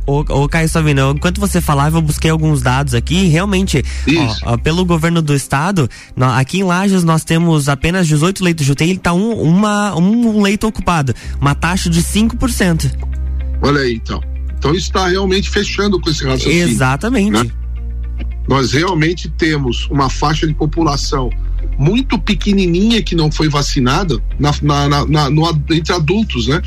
Ô, 0.08 0.20
ô 0.22 0.48
Caio 0.48 0.70
Savino, 0.70 1.12
enquanto 1.12 1.40
você 1.40 1.60
falava, 1.60 1.98
eu 1.98 2.02
busquei 2.02 2.32
alguns 2.32 2.62
dados 2.62 2.94
aqui. 2.94 3.28
Realmente, 3.28 3.84
ó, 4.46 4.54
ó, 4.54 4.58
pelo 4.58 4.86
governo 4.86 5.22
do 5.22 5.36
estado, 5.36 5.90
aqui 6.38 6.60
em 6.60 6.64
Lages 6.64 7.04
nós 7.04 7.26
temos 7.26 7.68
apenas 7.68 8.08
18 8.08 8.42
leitos 8.42 8.66
de 8.66 8.72
UTI, 8.72 8.92
está 8.94 9.12
um, 9.12 9.34
uma, 9.34 9.94
um 9.98 10.42
leito 10.42 10.66
ocupado, 10.66 11.14
uma 11.42 11.54
taxa 11.54 11.90
de 11.90 12.02
5%. 12.02 12.90
Olha 13.62 13.82
aí, 13.82 13.96
então. 13.96 14.22
Então 14.68 14.76
isso 14.76 14.88
está 14.88 15.08
realmente 15.08 15.50
fechando 15.50 15.98
com 15.98 16.10
esse 16.10 16.26
raciocínio. 16.26 16.68
Exatamente. 16.68 17.32
Né? 17.32 17.50
Nós 18.50 18.74
realmente 18.74 19.30
temos 19.30 19.88
uma 19.90 20.10
faixa 20.10 20.46
de 20.46 20.54
população 20.54 21.30
muito 21.78 22.20
pequenininha 22.20 23.02
que 23.02 23.16
não 23.16 23.32
foi 23.32 23.48
vacinada 23.48 24.22
na, 24.38 24.52
na, 24.62 25.06
na, 25.06 25.30
no, 25.30 25.48
entre 25.72 25.94
adultos, 25.94 26.48
né? 26.48 26.62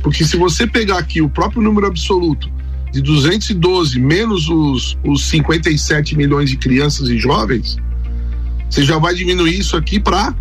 Porque 0.00 0.24
se 0.24 0.36
você 0.36 0.64
pegar 0.64 0.98
aqui 0.98 1.20
o 1.20 1.28
próprio 1.28 1.60
número 1.60 1.88
absoluto 1.88 2.48
de 2.92 3.00
212 3.00 3.98
menos 3.98 4.48
os, 4.48 4.96
os 5.04 5.24
57 5.24 6.16
milhões 6.16 6.50
de 6.50 6.56
crianças 6.56 7.08
e 7.08 7.18
jovens, 7.18 7.78
você 8.68 8.84
já 8.84 8.96
vai 8.98 9.14
diminuir 9.14 9.58
isso 9.58 9.76
aqui 9.76 9.98
para 9.98 10.34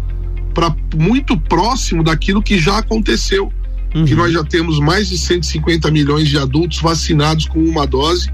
muito 0.95 1.35
próximo 1.37 2.03
daquilo 2.03 2.41
que 2.41 2.59
já 2.59 2.77
aconteceu. 2.77 3.51
Uhum. 3.93 4.05
Que 4.05 4.15
nós 4.15 4.31
já 4.31 4.43
temos 4.43 4.79
mais 4.79 5.09
de 5.09 5.17
150 5.17 5.89
milhões 5.89 6.27
de 6.27 6.37
adultos 6.37 6.79
vacinados 6.79 7.47
com 7.47 7.59
uma 7.59 7.87
dose 7.87 8.31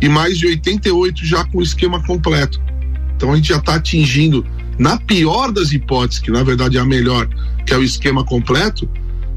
e 0.00 0.08
mais 0.08 0.38
de 0.38 0.46
88 0.46 1.24
já 1.24 1.44
com 1.44 1.58
o 1.58 1.62
esquema 1.62 2.02
completo. 2.02 2.60
Então 3.16 3.32
a 3.32 3.36
gente 3.36 3.48
já 3.48 3.58
está 3.58 3.76
atingindo, 3.76 4.44
na 4.78 4.96
pior 4.98 5.52
das 5.52 5.72
hipóteses, 5.72 6.20
que 6.20 6.30
na 6.30 6.42
verdade 6.42 6.76
é 6.76 6.80
a 6.80 6.84
melhor, 6.84 7.28
que 7.64 7.72
é 7.72 7.76
o 7.76 7.82
esquema 7.82 8.24
completo, 8.24 8.88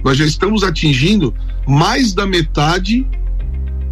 nós 0.04 0.18
já 0.18 0.26
estamos 0.26 0.64
atingindo 0.64 1.34
mais 1.68 2.14
da 2.14 2.26
metade 2.26 3.06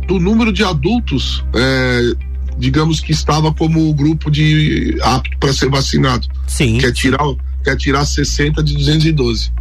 do 0.08 0.20
número 0.20 0.52
de 0.52 0.64
adultos, 0.64 1.44
é, 1.54 2.14
digamos 2.58 3.00
que 3.00 3.12
estava 3.12 3.54
como 3.54 3.94
grupo 3.94 4.30
de 4.30 4.98
apto 5.02 5.38
para 5.40 5.54
ser 5.54 5.70
vacinado. 5.70 6.28
Sim. 6.48 6.78
Quer 6.78 6.92
tirar, 6.92 7.20
quer 7.64 7.76
tirar 7.78 8.06
60 8.06 8.64
de 8.64 8.74
212. 8.76 9.52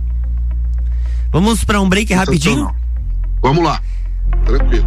Vamos 1.32 1.64
para 1.64 1.80
um 1.80 1.88
break 1.88 2.12
rapidinho? 2.12 2.70
Vamos 3.40 3.64
lá. 3.64 3.80
Tranquilo. 4.44 4.84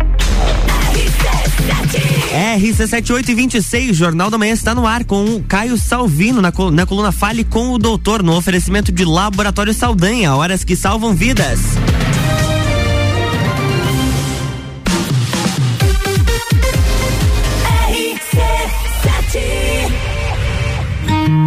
RC7826, 2.58 3.94
Jornal 3.94 4.30
da 4.30 4.38
Manhã 4.38 4.54
está 4.54 4.76
no 4.76 4.86
ar 4.86 5.04
com 5.06 5.26
o 5.26 5.44
Caio 5.44 5.78
Salvino 5.78 6.42
na, 6.42 6.52
na 6.72 6.86
coluna 6.86 7.12
Fale 7.12 7.44
com 7.44 7.72
o 7.72 7.80
Doutor, 7.80 8.22
no 8.22 8.36
oferecimento 8.36 8.92
de 8.92 9.06
Laboratório 9.06 9.74
Saldanha, 9.74 10.36
horas 10.36 10.64
que 10.64 10.76
salvam 10.76 11.16
vidas. 11.16 11.62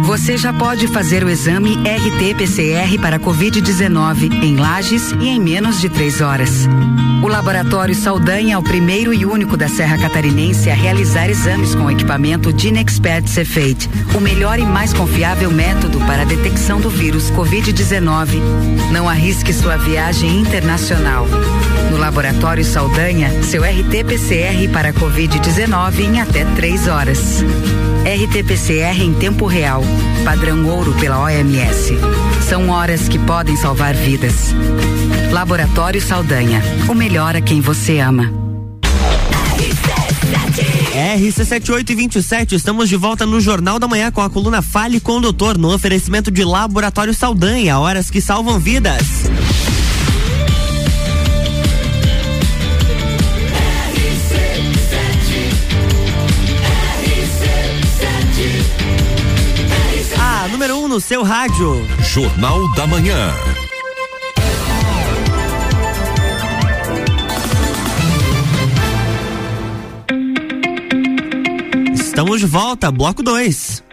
Você 0.09 0.35
já 0.39 0.51
pode 0.51 0.87
fazer 0.87 1.23
o 1.23 1.29
exame 1.29 1.75
RT-PCR 1.75 2.99
para 2.99 3.19
Covid-19 3.19 4.41
em 4.43 4.55
Lages 4.55 5.11
e 5.11 5.27
em 5.27 5.39
menos 5.39 5.79
de 5.79 5.87
três 5.87 6.19
horas. 6.19 6.67
O 7.21 7.27
Laboratório 7.27 7.93
Saldanha 7.93 8.55
é 8.55 8.57
o 8.57 8.63
primeiro 8.63 9.13
e 9.13 9.23
único 9.23 9.55
da 9.55 9.67
Serra 9.67 9.99
Catarinense 9.99 10.67
a 10.67 10.73
realizar 10.73 11.29
exames 11.29 11.75
com 11.75 11.83
o 11.83 11.91
equipamento 11.91 12.51
Dinexpert 12.51 13.27
Cefate, 13.27 13.87
o 14.15 14.19
melhor 14.19 14.57
e 14.57 14.65
mais 14.65 14.95
confiável 14.95 15.51
método 15.51 15.99
para 15.99 16.23
a 16.23 16.25
detecção 16.25 16.81
do 16.81 16.89
vírus 16.89 17.29
Covid-19. 17.29 18.41
Não 18.91 19.07
arrisque 19.07 19.53
sua 19.53 19.77
viagem 19.77 20.39
internacional. 20.39 21.27
Laboratório 21.99 22.63
Saldanha, 22.63 23.43
seu 23.43 23.61
RT-PCR 23.61 24.69
para 24.71 24.93
Covid-19 24.93 25.99
em 25.99 26.21
até 26.21 26.45
três 26.55 26.87
horas. 26.87 27.43
RT-PCR 28.05 29.01
em 29.01 29.13
tempo 29.13 29.45
real, 29.45 29.83
padrão 30.23 30.65
ouro 30.65 30.93
pela 30.93 31.21
OMS. 31.21 31.97
São 32.47 32.69
horas 32.69 33.09
que 33.09 33.19
podem 33.19 33.57
salvar 33.57 33.93
vidas. 33.93 34.55
Laboratório 35.29 36.01
Saldanha, 36.01 36.63
o 36.87 36.95
melhor 36.95 37.35
a 37.35 37.41
quem 37.41 37.59
você 37.59 37.99
ama. 37.99 38.31
RC7827, 41.17 42.53
estamos 42.53 42.87
de 42.87 42.95
volta 42.95 43.25
no 43.25 43.41
Jornal 43.41 43.77
da 43.77 43.87
Manhã 43.87 44.09
com 44.09 44.21
a 44.21 44.29
coluna 44.29 44.61
Fale 44.61 44.99
com 44.99 45.17
o 45.17 45.21
Doutor, 45.21 45.57
no 45.57 45.73
oferecimento 45.73 46.31
de 46.31 46.43
Laboratório 46.43 47.13
Saldanha, 47.13 47.77
horas 47.77 48.09
que 48.09 48.21
salvam 48.21 48.57
vidas. 48.57 49.18
No 60.89 60.99
seu 60.99 61.21
rádio. 61.21 61.85
Jornal 62.01 62.67
da 62.73 62.87
Manhã. 62.87 63.31
Estamos 71.93 72.39
de 72.39 72.47
volta, 72.47 72.89
bloco 72.89 73.21
2. 73.21 73.83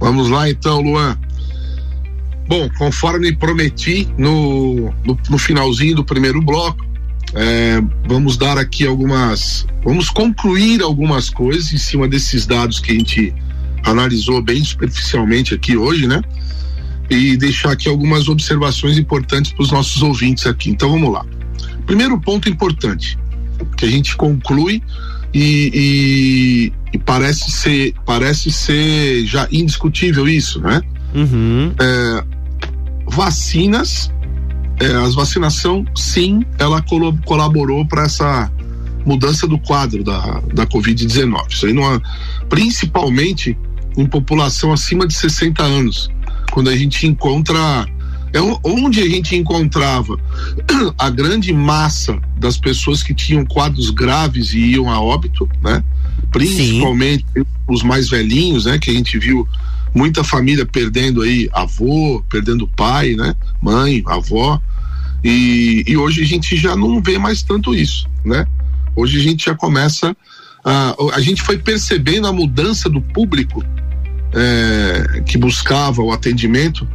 Vamos 0.00 0.30
lá 0.30 0.48
então, 0.48 0.80
Luan. 0.80 1.18
Bom, 2.48 2.70
conforme 2.78 3.36
prometi 3.36 4.08
no, 4.16 4.90
no, 5.04 5.18
no 5.28 5.36
finalzinho 5.36 5.96
do 5.96 6.04
primeiro 6.04 6.40
bloco, 6.40 6.86
é, 7.34 7.82
vamos 8.08 8.38
dar 8.38 8.56
aqui 8.56 8.86
algumas. 8.86 9.66
Vamos 9.84 10.08
concluir 10.08 10.80
algumas 10.80 11.28
coisas 11.28 11.70
em 11.70 11.78
cima 11.78 12.08
desses 12.08 12.46
dados 12.46 12.80
que 12.80 12.92
a 12.92 12.94
gente 12.94 13.34
analisou 13.84 14.42
bem 14.42 14.62
superficialmente 14.62 15.54
aqui 15.54 15.76
hoje, 15.76 16.06
né? 16.06 16.22
E 17.08 17.36
deixar 17.36 17.72
aqui 17.72 17.88
algumas 17.88 18.28
observações 18.28 18.98
importantes 18.98 19.52
para 19.52 19.62
os 19.62 19.70
nossos 19.70 20.02
ouvintes 20.02 20.46
aqui. 20.46 20.70
Então 20.70 20.90
vamos 20.90 21.12
lá. 21.12 21.24
Primeiro 21.86 22.20
ponto 22.20 22.48
importante 22.48 23.18
que 23.76 23.84
a 23.84 23.88
gente 23.88 24.16
conclui 24.16 24.82
e, 25.32 25.70
e, 25.72 26.72
e, 26.94 26.98
parece 26.98 27.50
ser 27.50 27.94
parece 28.04 28.50
ser 28.50 29.24
já 29.26 29.46
indiscutível 29.52 30.28
isso, 30.28 30.60
né? 30.60 30.82
Uhum. 31.14 31.72
É, 31.80 32.24
vacinas, 33.08 34.10
é, 34.80 34.86
as 35.04 35.14
vacinação, 35.14 35.84
sim, 35.94 36.44
ela 36.58 36.82
colaborou 37.24 37.86
para 37.86 38.04
essa 38.04 38.50
mudança 39.04 39.46
do 39.46 39.58
quadro 39.58 40.02
da, 40.02 40.40
da 40.52 40.66
Covid-19. 40.66 41.46
Isso 41.48 41.66
aí 41.66 41.72
não 41.72 41.94
é, 41.94 42.00
principalmente 42.48 43.56
em 43.96 44.06
população 44.06 44.72
acima 44.72 45.06
de 45.06 45.14
60 45.14 45.62
anos, 45.62 46.10
quando 46.50 46.70
a 46.70 46.76
gente 46.76 47.06
encontra 47.06 47.86
é 48.32 48.40
onde 48.64 49.00
a 49.00 49.08
gente 49.08 49.34
encontrava 49.34 50.18
a 50.98 51.08
grande 51.08 51.52
massa 51.52 52.20
das 52.36 52.58
pessoas 52.58 53.02
que 53.02 53.14
tinham 53.14 53.46
quadros 53.46 53.88
graves 53.90 54.52
e 54.52 54.58
iam 54.72 54.90
a 54.90 55.00
óbito, 55.00 55.48
né? 55.62 55.82
Principalmente 56.30 57.24
Sim. 57.34 57.44
os 57.66 57.82
mais 57.82 58.10
velhinhos, 58.10 58.66
né? 58.66 58.78
Que 58.78 58.90
a 58.90 58.94
gente 58.94 59.18
viu 59.18 59.48
muita 59.94 60.22
família 60.22 60.66
perdendo 60.66 61.22
aí 61.22 61.48
avô, 61.52 62.22
perdendo 62.28 62.68
pai, 62.68 63.14
né? 63.14 63.34
Mãe, 63.62 64.02
avó. 64.06 64.60
E, 65.24 65.82
e 65.86 65.96
hoje 65.96 66.20
a 66.20 66.26
gente 66.26 66.56
já 66.56 66.76
não 66.76 67.00
vê 67.00 67.18
mais 67.18 67.42
tanto 67.42 67.74
isso, 67.74 68.06
né? 68.22 68.46
Hoje 68.94 69.18
a 69.18 69.22
gente 69.22 69.46
já 69.46 69.54
começa 69.54 70.14
a, 70.66 70.96
a 71.14 71.20
gente 71.20 71.42
foi 71.42 71.56
percebendo 71.56 72.26
a 72.26 72.32
mudança 72.32 72.88
do 72.88 73.00
público 73.00 73.64
é, 74.34 75.22
que 75.24 75.38
buscava 75.38 76.02
o 76.02 76.10
atendimento 76.10 76.86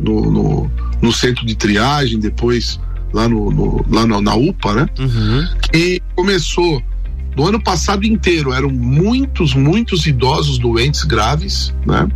no, 0.00 0.28
no, 0.28 0.70
no, 1.00 1.12
centro 1.12 1.46
de 1.46 1.54
triagem, 1.54 2.18
depois 2.18 2.80
lá, 3.12 3.28
no, 3.28 3.52
no 3.52 3.86
lá 3.88 4.04
na, 4.04 4.20
na, 4.20 4.34
UPA, 4.34 4.74
né? 4.74 4.86
Uhum. 4.98 5.46
Que 5.70 6.02
começou 6.16 6.82
no 7.36 7.46
ano 7.46 7.62
passado 7.62 8.04
inteiro, 8.04 8.52
eram 8.52 8.68
muitos, 8.68 9.54
muitos 9.54 10.06
idosos 10.06 10.58
doentes 10.58 11.04
graves, 11.04 11.72
né? 11.86 12.08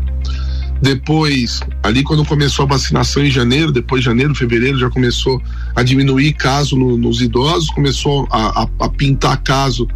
Depois, 0.82 1.60
ali 1.84 2.02
quando 2.02 2.24
começou 2.24 2.64
a 2.64 2.68
vacinação 2.68 3.24
em 3.24 3.30
janeiro, 3.30 3.70
depois 3.70 4.00
de 4.00 4.06
janeiro, 4.06 4.34
fevereiro, 4.34 4.78
já 4.78 4.90
começou 4.90 5.40
a 5.76 5.84
diminuir 5.84 6.32
caso 6.32 6.76
no, 6.76 6.98
nos 6.98 7.20
idosos, 7.20 7.70
começou 7.70 8.26
a, 8.32 8.64
a, 8.64 8.68
a 8.80 8.88
pintar 8.88 9.40
caso 9.42 9.86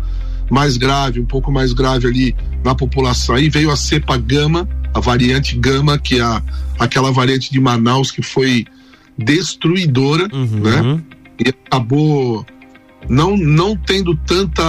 mais 0.51 0.77
grave, 0.77 1.21
um 1.21 1.25
pouco 1.25 1.51
mais 1.51 1.73
grave 1.73 2.07
ali 2.07 2.37
na 2.65 2.75
população. 2.75 3.35
Aí 3.35 3.49
veio 3.49 3.71
a 3.71 3.77
cepa 3.77 4.17
gama, 4.17 4.69
a 4.95 5.01
variante 5.01 5.57
gama, 5.57 5.99
que 5.99 6.19
é 6.19 6.23
a, 6.23 6.43
aquela 6.79 7.13
variante 7.13 7.51
de 7.51 7.61
Manaus 7.61 8.11
que 8.11 8.23
foi 8.23 8.67
destruidora, 9.17 10.29
uhum. 10.33 10.61
né? 10.61 11.03
E 11.45 11.49
acabou 11.49 12.47
não 13.09 13.37
não 13.37 13.77
tendo 13.77 14.15
tanta 14.17 14.63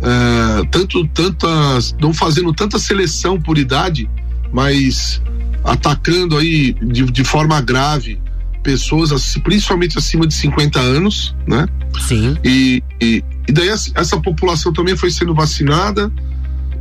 é, 0.00 0.64
tanto 0.70 1.06
tantas 1.08 1.94
não 2.00 2.12
fazendo 2.12 2.52
tanta 2.52 2.78
seleção 2.78 3.40
por 3.40 3.58
idade, 3.58 4.08
mas 4.52 5.22
atacando 5.62 6.36
aí 6.36 6.74
de, 6.74 7.04
de 7.04 7.24
forma 7.24 7.60
grave 7.60 8.20
pessoas 8.62 9.12
principalmente 9.44 9.98
acima 9.98 10.26
de 10.26 10.34
50 10.34 10.80
anos, 10.80 11.36
né? 11.46 11.68
Sim. 12.00 12.36
E, 12.42 12.82
e, 13.00 13.22
e 13.46 13.52
daí 13.52 13.68
essa, 13.68 14.20
população 14.20 14.72
também 14.72 14.96
foi 14.96 15.10
sendo 15.10 15.34
vacinada, 15.34 16.10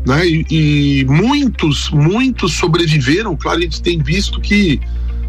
né? 0.06 0.26
E, 0.28 0.46
e, 0.50 1.06
muitos, 1.06 1.90
muitos 1.92 2.54
sobreviveram. 2.54 3.36
Claro, 3.36 3.60
a 3.60 3.62
gente 3.62 3.82
tem 3.82 4.00
visto 4.02 4.40
que 4.40 4.80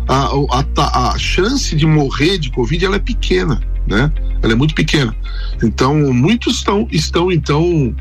a, 0.09 0.31
a, 0.77 1.13
a 1.13 1.19
chance 1.19 1.75
de 1.75 1.87
morrer 1.87 2.39
de 2.39 2.51
Covid 2.51 2.85
ela 2.85 2.97
é 2.97 3.01
pequena, 3.01 3.61
né? 3.87 4.13
Ela 4.43 4.53
é 4.53 4.57
muito 4.57 4.75
pequena. 4.75 5.15
Então, 5.63 6.13
muitos 6.13 6.57
estão, 6.57 6.87
estão 6.91 7.33
então 7.33 7.95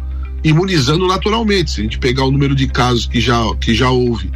imunizando 0.44 1.08
naturalmente. 1.08 1.72
Se 1.72 1.80
a 1.80 1.84
gente 1.84 2.00
pegar 2.00 2.26
o 2.26 2.32
número 2.32 2.54
de 2.54 2.68
casos 2.68 3.06
que 3.08 3.20
já, 3.20 3.42
que 3.56 3.74
já 3.74 3.90
houve 3.90 4.30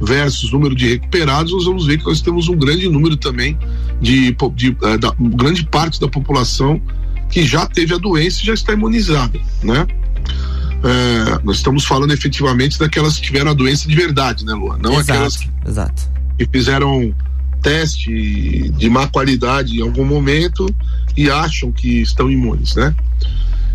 versus 0.00 0.50
número 0.50 0.74
de 0.74 0.88
recuperados, 0.88 1.52
nós 1.52 1.64
vamos 1.64 1.86
ver 1.86 1.98
que 1.98 2.04
nós 2.04 2.20
temos 2.20 2.48
um 2.48 2.56
grande 2.56 2.88
número 2.88 3.16
também 3.16 3.56
de, 4.00 4.32
de, 4.32 4.50
de 4.54 4.76
eh, 4.82 4.98
da, 4.98 5.14
grande 5.18 5.64
parte 5.64 6.00
da 6.00 6.08
população 6.08 6.82
que 7.32 7.44
já 7.44 7.66
teve 7.66 7.94
a 7.94 7.98
doença 7.98 8.42
e 8.42 8.46
já 8.46 8.52
está 8.52 8.74
imunizada, 8.74 9.40
né? 9.62 9.86
É, 10.84 11.40
nós 11.42 11.56
estamos 11.56 11.84
falando 11.84 12.12
efetivamente 12.12 12.78
daquelas 12.78 13.16
que 13.16 13.22
tiveram 13.22 13.52
a 13.52 13.54
doença 13.54 13.88
de 13.88 13.96
verdade, 13.96 14.44
né, 14.44 14.52
Luan? 14.52 14.78
Não 14.78 14.92
exato, 14.92 15.12
aquelas 15.12 15.36
que, 15.38 15.50
exato. 15.66 16.02
que 16.38 16.46
fizeram 16.52 17.14
teste 17.62 18.68
de 18.76 18.90
má 18.90 19.06
qualidade 19.06 19.78
em 19.78 19.82
algum 19.82 20.04
momento 20.04 20.66
e 21.16 21.30
acham 21.30 21.72
que 21.72 22.02
estão 22.02 22.30
imunes, 22.30 22.74
né? 22.74 22.94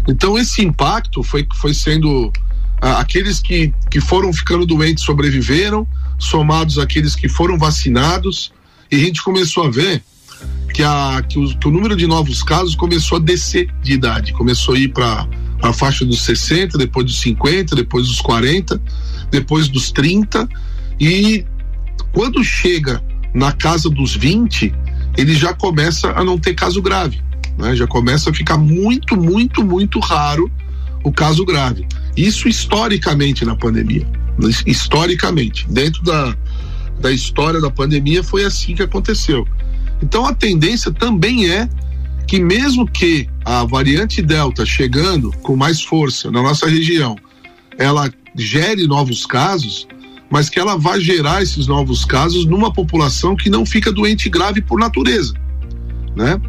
Então 0.07 0.37
esse 0.37 0.61
impacto 0.61 1.23
foi, 1.23 1.47
foi 1.55 1.73
sendo 1.73 2.31
ah, 2.79 2.99
aqueles 2.99 3.39
que, 3.39 3.73
que 3.89 3.99
foram 3.99 4.31
ficando 4.31 4.65
doentes 4.65 5.03
sobreviveram, 5.03 5.87
somados 6.19 6.77
àqueles 6.77 7.15
que 7.15 7.27
foram 7.27 7.57
vacinados, 7.57 8.51
e 8.91 8.97
a 8.97 8.99
gente 8.99 9.23
começou 9.23 9.65
a 9.65 9.69
ver 9.71 10.03
que, 10.77 10.83
a, 10.83 11.23
que, 11.27 11.39
o, 11.39 11.57
que 11.57 11.67
o 11.67 11.71
número 11.71 11.95
de 11.95 12.05
novos 12.05 12.43
casos 12.43 12.75
começou 12.75 13.17
a 13.17 13.19
descer 13.19 13.67
de 13.81 13.93
idade, 13.93 14.31
começou 14.31 14.75
a 14.75 14.77
ir 14.77 14.89
para 14.89 15.27
a 15.59 15.73
faixa 15.73 16.05
dos 16.05 16.21
60, 16.21 16.77
depois 16.77 17.03
dos 17.03 17.19
50, 17.19 17.75
depois 17.75 18.05
dos 18.07 18.21
40, 18.21 18.79
depois 19.31 19.67
dos 19.67 19.91
30 19.91 20.47
e 20.99 21.43
quando 22.11 22.43
chega 22.43 23.03
na 23.33 23.51
casa 23.51 23.89
dos 23.89 24.15
20, 24.15 24.71
ele 25.17 25.33
já 25.33 25.51
começa 25.51 26.11
a 26.11 26.23
não 26.23 26.37
ter 26.37 26.53
caso 26.53 26.79
grave, 26.79 27.23
né? 27.57 27.75
Já 27.75 27.87
começa 27.87 28.29
a 28.29 28.33
ficar 28.33 28.59
muito, 28.59 29.17
muito, 29.17 29.63
muito 29.63 29.99
raro 29.99 30.47
o 31.03 31.11
caso 31.11 31.43
grave. 31.43 31.87
Isso 32.15 32.47
historicamente 32.47 33.43
na 33.43 33.55
pandemia, 33.55 34.07
historicamente, 34.63 35.65
dentro 35.71 36.03
da, 36.03 36.37
da 36.99 37.11
história 37.11 37.59
da 37.59 37.71
pandemia 37.71 38.23
foi 38.23 38.43
assim 38.43 38.75
que 38.75 38.83
aconteceu. 38.83 39.43
Então 40.01 40.25
a 40.25 40.33
tendência 40.33 40.91
também 40.91 41.49
é 41.49 41.69
que 42.27 42.39
mesmo 42.39 42.85
que 42.85 43.29
a 43.45 43.63
variante 43.63 44.21
Delta 44.21 44.65
chegando 44.65 45.31
com 45.41 45.55
mais 45.55 45.81
força 45.81 46.29
na 46.29 46.41
nossa 46.41 46.67
região, 46.67 47.15
ela 47.77 48.11
gere 48.35 48.85
novos 48.85 49.25
casos, 49.25 49.87
mas 50.29 50.49
que 50.49 50.59
ela 50.59 50.77
vai 50.77 50.99
gerar 50.99 51.41
esses 51.41 51.67
novos 51.67 52.03
casos 52.03 52.45
numa 52.45 52.71
população 52.71 53.35
que 53.35 53.49
não 53.49 53.65
fica 53.65 53.91
doente 53.91 54.29
grave 54.29 54.61
por 54.61 54.79
natureza, 54.79 55.33
né? 56.15 56.39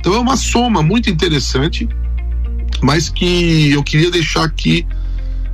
Então 0.00 0.14
é 0.14 0.18
uma 0.18 0.36
soma 0.36 0.82
muito 0.82 1.10
interessante, 1.10 1.86
mas 2.82 3.08
que 3.08 3.70
eu 3.72 3.82
queria 3.82 4.10
deixar 4.10 4.44
aqui 4.44 4.86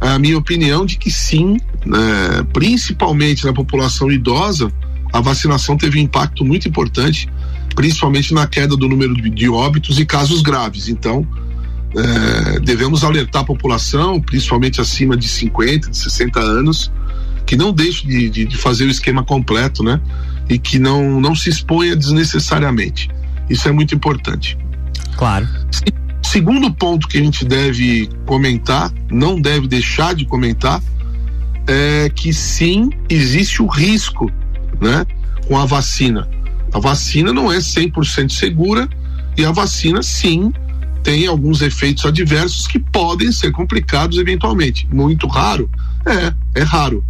a 0.00 0.18
minha 0.18 0.38
opinião 0.38 0.85
de 0.85 0.98
que 0.98 1.11
sim, 1.11 1.57
né, 1.85 1.98
principalmente 2.52 3.44
na 3.44 3.52
população 3.52 4.11
idosa, 4.12 4.72
a 5.12 5.20
vacinação 5.20 5.76
teve 5.76 5.98
um 5.98 6.02
impacto 6.02 6.44
muito 6.44 6.68
importante, 6.68 7.28
principalmente 7.74 8.32
na 8.32 8.46
queda 8.46 8.76
do 8.76 8.88
número 8.88 9.14
de 9.14 9.48
óbitos 9.48 9.98
e 9.98 10.06
casos 10.06 10.42
graves. 10.42 10.88
Então, 10.88 11.26
é, 11.96 12.60
devemos 12.60 13.04
alertar 13.04 13.42
a 13.42 13.44
população, 13.44 14.20
principalmente 14.20 14.80
acima 14.80 15.16
de 15.16 15.28
50, 15.28 15.90
de 15.90 15.96
60 15.96 16.40
anos, 16.40 16.90
que 17.46 17.56
não 17.56 17.72
deixe 17.72 18.06
de, 18.06 18.30
de, 18.30 18.44
de 18.46 18.56
fazer 18.56 18.84
o 18.84 18.90
esquema 18.90 19.22
completo, 19.22 19.82
né? 19.82 20.00
E 20.48 20.58
que 20.58 20.78
não, 20.78 21.20
não 21.20 21.34
se 21.34 21.48
exponha 21.48 21.94
desnecessariamente. 21.94 23.08
Isso 23.48 23.68
é 23.68 23.72
muito 23.72 23.94
importante. 23.94 24.58
Claro. 25.16 25.46
Segundo 26.22 26.72
ponto 26.72 27.06
que 27.06 27.18
a 27.18 27.22
gente 27.22 27.44
deve 27.44 28.08
comentar, 28.26 28.92
não 29.10 29.40
deve 29.40 29.68
deixar 29.68 30.14
de 30.14 30.24
comentar, 30.24 30.82
é 31.66 32.10
que 32.14 32.32
sim, 32.32 32.90
existe 33.08 33.62
o 33.62 33.66
risco, 33.66 34.30
né, 34.80 35.06
com 35.46 35.56
a 35.56 35.64
vacina. 35.64 36.28
A 36.74 36.80
vacina 36.80 37.32
não 37.32 37.50
é 37.50 37.58
100% 37.58 38.32
segura 38.32 38.88
e 39.37 39.44
a 39.44 39.52
vacina 39.52 40.02
sim 40.02 40.52
tem 41.04 41.26
alguns 41.26 41.62
efeitos 41.62 42.04
adversos 42.04 42.66
que 42.66 42.78
podem 42.78 43.30
ser 43.30 43.52
complicados 43.52 44.18
eventualmente. 44.18 44.88
Muito 44.92 45.28
raro? 45.28 45.70
É, 46.04 46.60
é 46.60 46.62
raro. 46.62 47.04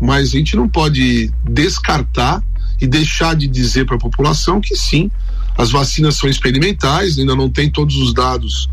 Mas 0.00 0.28
a 0.28 0.38
gente 0.38 0.56
não 0.56 0.66
pode 0.66 1.30
descartar 1.44 2.42
e 2.80 2.86
deixar 2.86 3.36
de 3.36 3.46
dizer 3.46 3.84
para 3.84 3.96
a 3.96 3.98
população 3.98 4.60
que 4.60 4.74
sim, 4.74 5.10
as 5.58 5.70
vacinas 5.70 6.16
são 6.16 6.30
experimentais, 6.30 7.18
ainda 7.18 7.36
não 7.36 7.50
tem 7.50 7.68
todos 7.68 7.96
os 7.96 8.14
dados 8.14 8.70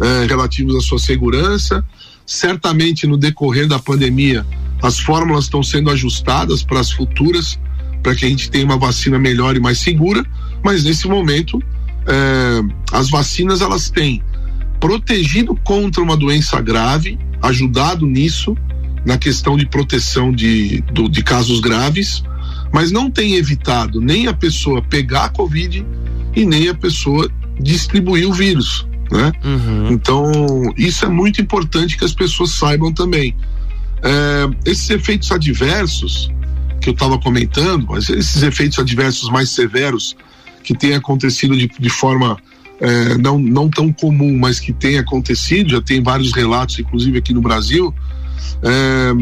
eh, 0.00 0.26
relativos 0.28 0.76
à 0.76 0.80
sua 0.80 1.00
segurança. 1.00 1.84
Certamente, 2.24 3.06
no 3.06 3.16
decorrer 3.16 3.66
da 3.66 3.80
pandemia, 3.80 4.46
as 4.80 5.00
fórmulas 5.00 5.44
estão 5.44 5.62
sendo 5.62 5.90
ajustadas 5.90 6.62
para 6.62 6.78
as 6.78 6.92
futuras, 6.92 7.58
para 8.02 8.14
que 8.14 8.24
a 8.24 8.28
gente 8.28 8.50
tenha 8.50 8.64
uma 8.64 8.78
vacina 8.78 9.18
melhor 9.18 9.56
e 9.56 9.60
mais 9.60 9.78
segura. 9.78 10.24
Mas 10.64 10.84
nesse 10.84 11.06
momento, 11.06 11.62
eh, 12.06 12.62
as 12.92 13.10
vacinas 13.10 13.60
elas 13.60 13.90
têm 13.90 14.22
protegido 14.80 15.54
contra 15.56 16.02
uma 16.02 16.16
doença 16.16 16.60
grave, 16.60 17.18
ajudado 17.42 18.06
nisso 18.06 18.56
na 19.04 19.16
questão 19.16 19.56
de 19.56 19.66
proteção 19.66 20.32
de, 20.32 20.80
do, 20.92 21.08
de 21.08 21.22
casos 21.22 21.60
graves, 21.60 22.22
mas 22.72 22.90
não 22.90 23.10
tem 23.10 23.34
evitado 23.34 24.00
nem 24.00 24.26
a 24.26 24.34
pessoa 24.34 24.82
pegar 24.82 25.24
a 25.24 25.28
Covid 25.28 25.84
e 26.34 26.44
nem 26.44 26.68
a 26.68 26.74
pessoa 26.74 27.30
distribuir 27.60 28.28
o 28.28 28.32
vírus. 28.32 28.86
Né? 29.10 29.32
Uhum. 29.42 29.88
Então, 29.90 30.30
isso 30.76 31.04
é 31.04 31.08
muito 31.08 31.40
importante 31.40 31.96
que 31.96 32.04
as 32.04 32.12
pessoas 32.12 32.50
saibam 32.50 32.92
também. 32.92 33.34
É, 34.02 34.70
esses 34.70 34.88
efeitos 34.90 35.32
adversos 35.32 36.30
que 36.88 36.90
eu 36.90 36.94
estava 36.94 37.18
comentando, 37.18 37.96
esses 37.98 38.42
efeitos 38.42 38.78
adversos 38.78 39.28
mais 39.30 39.50
severos 39.50 40.16
que 40.64 40.74
têm 40.74 40.94
acontecido 40.94 41.56
de, 41.56 41.68
de 41.68 41.90
forma 41.90 42.38
é, 42.80 43.18
não, 43.18 43.38
não 43.38 43.68
tão 43.68 43.92
comum, 43.92 44.38
mas 44.38 44.58
que 44.58 44.72
tem 44.72 44.98
acontecido, 44.98 45.70
já 45.70 45.82
tem 45.82 46.02
vários 46.02 46.32
relatos, 46.32 46.78
inclusive 46.78 47.18
aqui 47.18 47.34
no 47.34 47.42
Brasil. 47.42 47.94
É, 48.62 49.12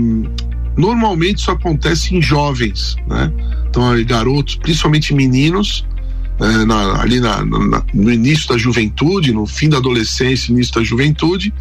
normalmente 0.76 1.38
isso 1.38 1.50
acontece 1.50 2.14
em 2.14 2.22
jovens, 2.22 2.94
né? 3.08 3.32
Então, 3.68 3.82
garotos, 4.04 4.56
principalmente 4.56 5.12
meninos, 5.12 5.84
é, 6.38 6.64
na, 6.64 7.00
ali 7.00 7.18
na, 7.18 7.44
na, 7.44 7.82
no 7.92 8.12
início 8.12 8.48
da 8.48 8.58
juventude, 8.58 9.32
no 9.32 9.46
fim 9.46 9.68
da 9.68 9.78
adolescência, 9.78 10.52
início 10.52 10.74
da 10.74 10.84
juventude, 10.84 11.52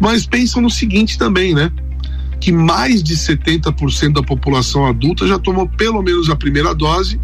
mas 0.00 0.24
pensam 0.24 0.62
no 0.62 0.70
seguinte 0.70 1.18
também, 1.18 1.54
né? 1.54 1.70
Que 2.40 2.52
mais 2.52 3.02
de 3.02 3.16
70% 3.16 4.12
da 4.12 4.22
população 4.22 4.86
adulta 4.86 5.26
já 5.26 5.38
tomou 5.38 5.68
pelo 5.68 6.02
menos 6.02 6.30
a 6.30 6.36
primeira 6.36 6.74
dose 6.74 7.20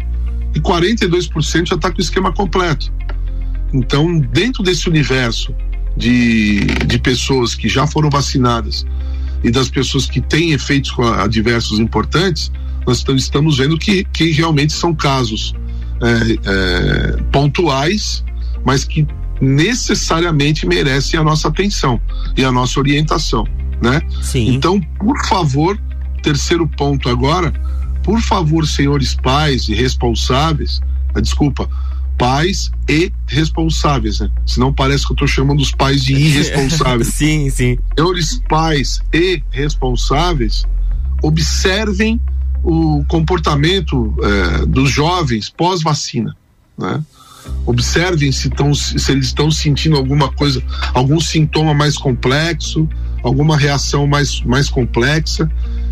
e 0.53 0.59
42% 0.59 1.67
já 1.67 1.75
está 1.75 1.91
com 1.91 1.97
o 1.97 2.01
esquema 2.01 2.31
completo. 2.31 2.91
Então, 3.73 4.19
dentro 4.19 4.63
desse 4.63 4.87
universo 4.89 5.53
de, 5.97 6.61
de 6.85 6.97
pessoas 6.99 7.55
que 7.55 7.67
já 7.67 7.85
foram 7.87 8.09
vacinadas 8.09 8.85
e 9.43 9.51
das 9.51 9.69
pessoas 9.69 10.05
que 10.05 10.21
têm 10.21 10.51
efeitos 10.51 10.93
adversos 11.19 11.79
importantes, 11.79 12.51
nós 12.85 13.03
estamos 13.17 13.57
vendo 13.57 13.77
que, 13.77 14.03
que 14.05 14.31
realmente 14.31 14.73
são 14.73 14.93
casos 14.93 15.53
é, 16.01 16.39
é, 16.45 17.17
pontuais, 17.31 18.23
mas 18.63 18.83
que 18.83 19.07
necessariamente 19.41 20.65
merecem 20.65 21.19
a 21.19 21.23
nossa 21.23 21.47
atenção 21.47 21.99
e 22.37 22.43
a 22.43 22.51
nossa 22.51 22.79
orientação, 22.79 23.45
né? 23.81 24.01
Sim. 24.21 24.53
Então, 24.53 24.79
por 24.99 25.17
favor, 25.25 25.79
terceiro 26.21 26.67
ponto 26.67 27.09
agora, 27.09 27.53
por 28.03 28.21
favor, 28.21 28.67
senhores 28.67 29.15
pais 29.15 29.67
e 29.67 29.73
responsáveis, 29.73 30.79
ah, 31.13 31.21
desculpa, 31.21 31.69
pais 32.17 32.71
e 32.87 33.11
responsáveis, 33.27 34.19
né? 34.19 34.29
Senão 34.45 34.73
parece 34.73 35.05
que 35.05 35.11
eu 35.11 35.15
estou 35.15 35.27
chamando 35.27 35.61
os 35.61 35.71
pais 35.71 36.03
de 36.03 36.13
irresponsáveis. 36.13 37.09
sim, 37.15 37.49
sim. 37.49 37.77
Senhores 37.97 38.41
pais 38.47 39.01
e 39.13 39.41
responsáveis, 39.51 40.65
observem 41.21 42.19
o 42.63 43.03
comportamento 43.07 44.15
é, 44.21 44.65
dos 44.65 44.89
jovens 44.89 45.49
pós-vacina, 45.49 46.35
né? 46.77 47.03
Observem 47.65 48.31
se, 48.31 48.49
tão, 48.49 48.73
se 48.73 49.11
eles 49.11 49.27
estão 49.27 49.51
sentindo 49.51 49.95
alguma 49.95 50.31
coisa, 50.31 50.63
algum 50.93 51.19
sintoma 51.19 51.73
mais 51.75 51.95
complexo, 51.95 52.89
alguma 53.25 53.57
reação 53.57 54.05
mais, 54.05 54.39
mais 54.41 54.69
complexa 54.69 55.49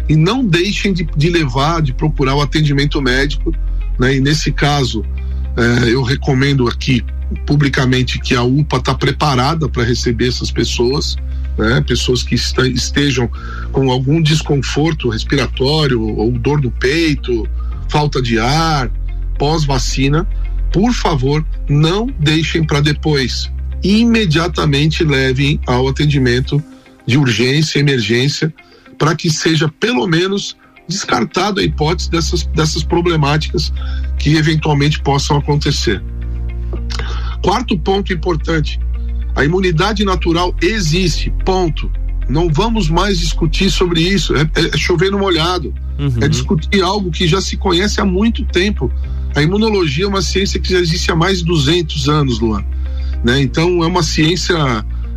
e 0.08 0.16
não 0.16 0.46
deixem 0.46 0.94
de, 0.94 1.04
de 1.18 1.30
levar, 1.32 1.82
de 1.82 1.92
procurar 1.92 2.36
o 2.36 2.42
atendimento 2.42 3.02
médico, 3.02 3.52
né? 4.00 4.16
E 4.16 4.20
nesse 4.20 4.52
caso, 4.52 5.04
é, 5.58 5.90
eu 5.90 6.04
recomendo 6.04 6.68
aqui 6.68 7.04
publicamente 7.48 8.20
que 8.20 8.36
a 8.36 8.44
UPA 8.44 8.78
está 8.78 8.94
preparada 8.94 9.68
para 9.68 9.84
receber 9.84 10.28
essas 10.28 10.52
pessoas, 10.52 11.16
né? 11.58 11.84
pessoas 11.88 12.22
que 12.22 12.36
estejam 12.36 13.28
com 13.72 13.90
algum 13.90 14.22
desconforto 14.22 15.10
respiratório 15.10 16.00
ou 16.02 16.32
dor 16.34 16.62
no 16.62 16.70
peito, 16.70 17.48
falta 17.90 18.22
de 18.22 18.38
ar, 18.38 18.92
pós-vacina, 19.40 20.28
por 20.72 20.94
favor, 20.94 21.44
não 21.68 22.08
deixem 22.20 22.64
para 22.64 22.82
depois. 22.82 23.52
Imediatamente 23.82 25.04
levem 25.04 25.60
ao 25.66 25.88
atendimento 25.88 26.64
de 27.06 27.18
urgência, 27.18 27.80
emergência, 27.80 28.54
para 28.98 29.16
que 29.16 29.30
seja 29.30 29.68
pelo 29.80 30.08
menos 30.08 30.56
descartado 30.88 31.60
a 31.60 31.64
hipótese 31.64 32.10
dessas, 32.10 32.44
dessas 32.48 32.84
problemáticas 32.84 33.74
que 34.18 34.36
eventualmente 34.36 35.02
possam 35.02 35.38
acontecer. 35.38 36.02
Quarto 37.42 37.78
ponto 37.78 38.14
importante: 38.14 38.80
a 39.36 39.44
imunidade 39.44 40.04
natural 40.06 40.56
existe, 40.62 41.32
ponto. 41.46 41.92
Não 42.30 42.50
vamos 42.50 42.90
mais 42.90 43.20
discutir 43.20 43.70
sobre 43.70 44.00
isso, 44.00 44.34
é, 44.36 44.50
é 44.56 44.78
chover 44.78 45.12
no 45.12 45.20
molhado, 45.20 45.74
uhum. 46.00 46.20
é 46.22 46.28
discutir 46.30 46.82
algo 46.82 47.12
que 47.12 47.28
já 47.28 47.42
se 47.42 47.58
conhece 47.58 48.00
há 48.00 48.06
muito 48.06 48.46
tempo. 48.46 48.90
A 49.36 49.42
imunologia 49.42 50.06
é 50.06 50.08
uma 50.08 50.22
ciência 50.22 50.60
que 50.60 50.72
já 50.72 50.80
existe 50.80 51.12
há 51.12 51.16
mais 51.16 51.40
de 51.40 51.46
200 51.46 52.08
anos, 52.08 52.40
Luan. 52.40 52.64
Né? 53.26 53.42
Então, 53.42 53.84
é 53.84 53.88
uma 53.88 54.04
ciência 54.04 54.56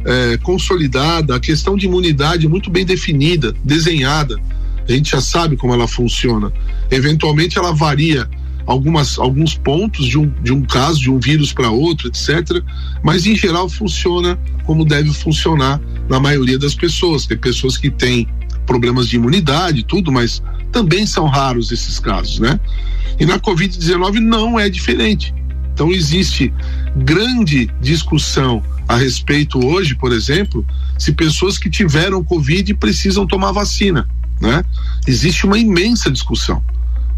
é, 0.07 0.39
consolidada, 0.39 1.35
a 1.35 1.41
questão 1.41 1.77
de 1.77 1.87
imunidade 1.87 2.47
muito 2.47 2.71
bem 2.71 2.87
definida, 2.87 3.53
desenhada. 3.65 4.41
A 4.89 4.93
gente 4.93 5.11
já 5.11 5.21
sabe 5.21 5.57
como 5.57 5.75
ela 5.75 5.89
funciona. 5.89 6.53
Eventualmente, 6.91 7.59
ela 7.59 7.73
varia 7.73 8.31
algumas, 8.65 9.19
alguns 9.19 9.55
pontos 9.55 10.07
de 10.07 10.17
um, 10.17 10.33
de 10.43 10.53
um 10.53 10.63
caso, 10.63 11.01
de 11.01 11.11
um 11.11 11.19
vírus 11.19 11.53
para 11.53 11.71
outro, 11.71 12.07
etc. 12.07 12.63
Mas 13.03 13.27
em 13.27 13.35
geral 13.35 13.69
funciona 13.69 14.39
como 14.65 14.85
deve 14.85 15.13
funcionar 15.13 15.81
na 16.09 16.21
maioria 16.21 16.59
das 16.59 16.75
pessoas. 16.75 17.27
Tem 17.27 17.37
pessoas 17.37 17.77
que 17.77 17.91
têm 17.91 18.29
problemas 18.65 19.09
de 19.09 19.17
imunidade, 19.17 19.85
tudo, 19.85 20.13
mas 20.13 20.41
também 20.71 21.05
são 21.05 21.27
raros 21.27 21.73
esses 21.73 21.99
casos, 21.99 22.39
né? 22.39 22.61
E 23.19 23.27
na 23.27 23.41
Covid-19 23.41 24.21
não 24.21 24.59
é 24.59 24.69
diferente. 24.69 25.35
Então 25.73 25.91
existe 25.91 26.53
grande 26.97 27.71
discussão 27.81 28.63
a 28.89 28.97
respeito 28.97 29.65
hoje, 29.65 29.95
por 29.95 30.13
exemplo, 30.13 30.65
se 30.99 31.13
pessoas 31.13 31.59
que 31.59 31.69
tiveram 31.69 32.25
Covid 32.25 32.73
precisam 32.75 33.27
tomar 33.27 33.53
vacina, 33.53 34.09
né? 34.41 34.65
Existe 35.07 35.45
uma 35.45 35.59
imensa 35.59 36.11
discussão 36.11 36.63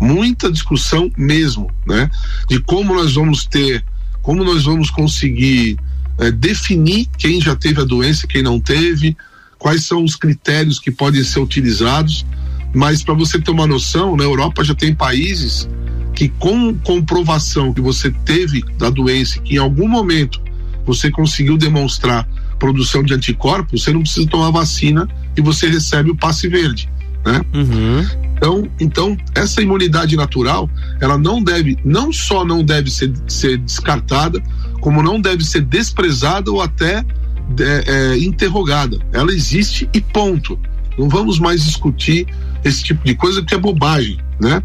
muita 0.00 0.50
discussão 0.50 1.10
mesmo, 1.16 1.70
né? 1.86 2.10
De 2.48 2.60
como 2.60 2.94
nós 2.94 3.14
vamos 3.14 3.44
ter, 3.44 3.84
como 4.22 4.44
nós 4.44 4.64
vamos 4.64 4.90
conseguir 4.90 5.78
é, 6.18 6.30
definir 6.30 7.06
quem 7.18 7.40
já 7.40 7.56
teve 7.56 7.80
a 7.80 7.84
doença, 7.84 8.26
quem 8.26 8.42
não 8.42 8.60
teve, 8.60 9.16
quais 9.58 9.84
são 9.84 10.04
os 10.04 10.14
critérios 10.14 10.78
que 10.78 10.90
podem 10.90 11.22
ser 11.24 11.40
utilizados. 11.40 12.24
Mas 12.74 13.02
para 13.02 13.14
você 13.14 13.40
ter 13.40 13.50
uma 13.50 13.66
noção, 13.66 14.16
na 14.16 14.24
Europa 14.24 14.62
já 14.62 14.74
tem 14.74 14.94
países 14.94 15.68
que 16.18 16.28
com 16.30 16.74
comprovação 16.74 17.72
que 17.72 17.80
você 17.80 18.10
teve 18.10 18.64
da 18.76 18.90
doença, 18.90 19.38
que 19.38 19.54
em 19.54 19.58
algum 19.58 19.86
momento 19.86 20.40
você 20.84 21.12
conseguiu 21.12 21.56
demonstrar 21.56 22.28
produção 22.58 23.04
de 23.04 23.14
anticorpos, 23.14 23.84
você 23.84 23.92
não 23.92 24.00
precisa 24.00 24.26
tomar 24.26 24.50
vacina 24.50 25.08
e 25.36 25.40
você 25.40 25.68
recebe 25.68 26.10
o 26.10 26.16
passe 26.16 26.48
verde, 26.48 26.90
né? 27.24 27.40
Uhum. 27.54 28.06
Então, 28.34 28.68
então 28.80 29.16
essa 29.32 29.62
imunidade 29.62 30.16
natural, 30.16 30.68
ela 31.00 31.16
não 31.16 31.40
deve, 31.40 31.78
não 31.84 32.12
só 32.12 32.44
não 32.44 32.64
deve 32.64 32.90
ser, 32.90 33.12
ser 33.28 33.56
descartada, 33.58 34.42
como 34.80 35.00
não 35.00 35.20
deve 35.20 35.44
ser 35.44 35.60
desprezada 35.60 36.50
ou 36.50 36.60
até 36.60 37.04
é, 37.60 37.84
é, 37.86 38.18
interrogada. 38.18 38.98
Ela 39.12 39.30
existe 39.30 39.88
e 39.94 40.00
ponto. 40.00 40.58
Não 40.98 41.08
vamos 41.08 41.38
mais 41.38 41.64
discutir 41.64 42.26
esse 42.64 42.82
tipo 42.82 43.04
de 43.04 43.14
coisa 43.14 43.40
que 43.40 43.54
é 43.54 43.58
bobagem, 43.58 44.18
né? 44.40 44.60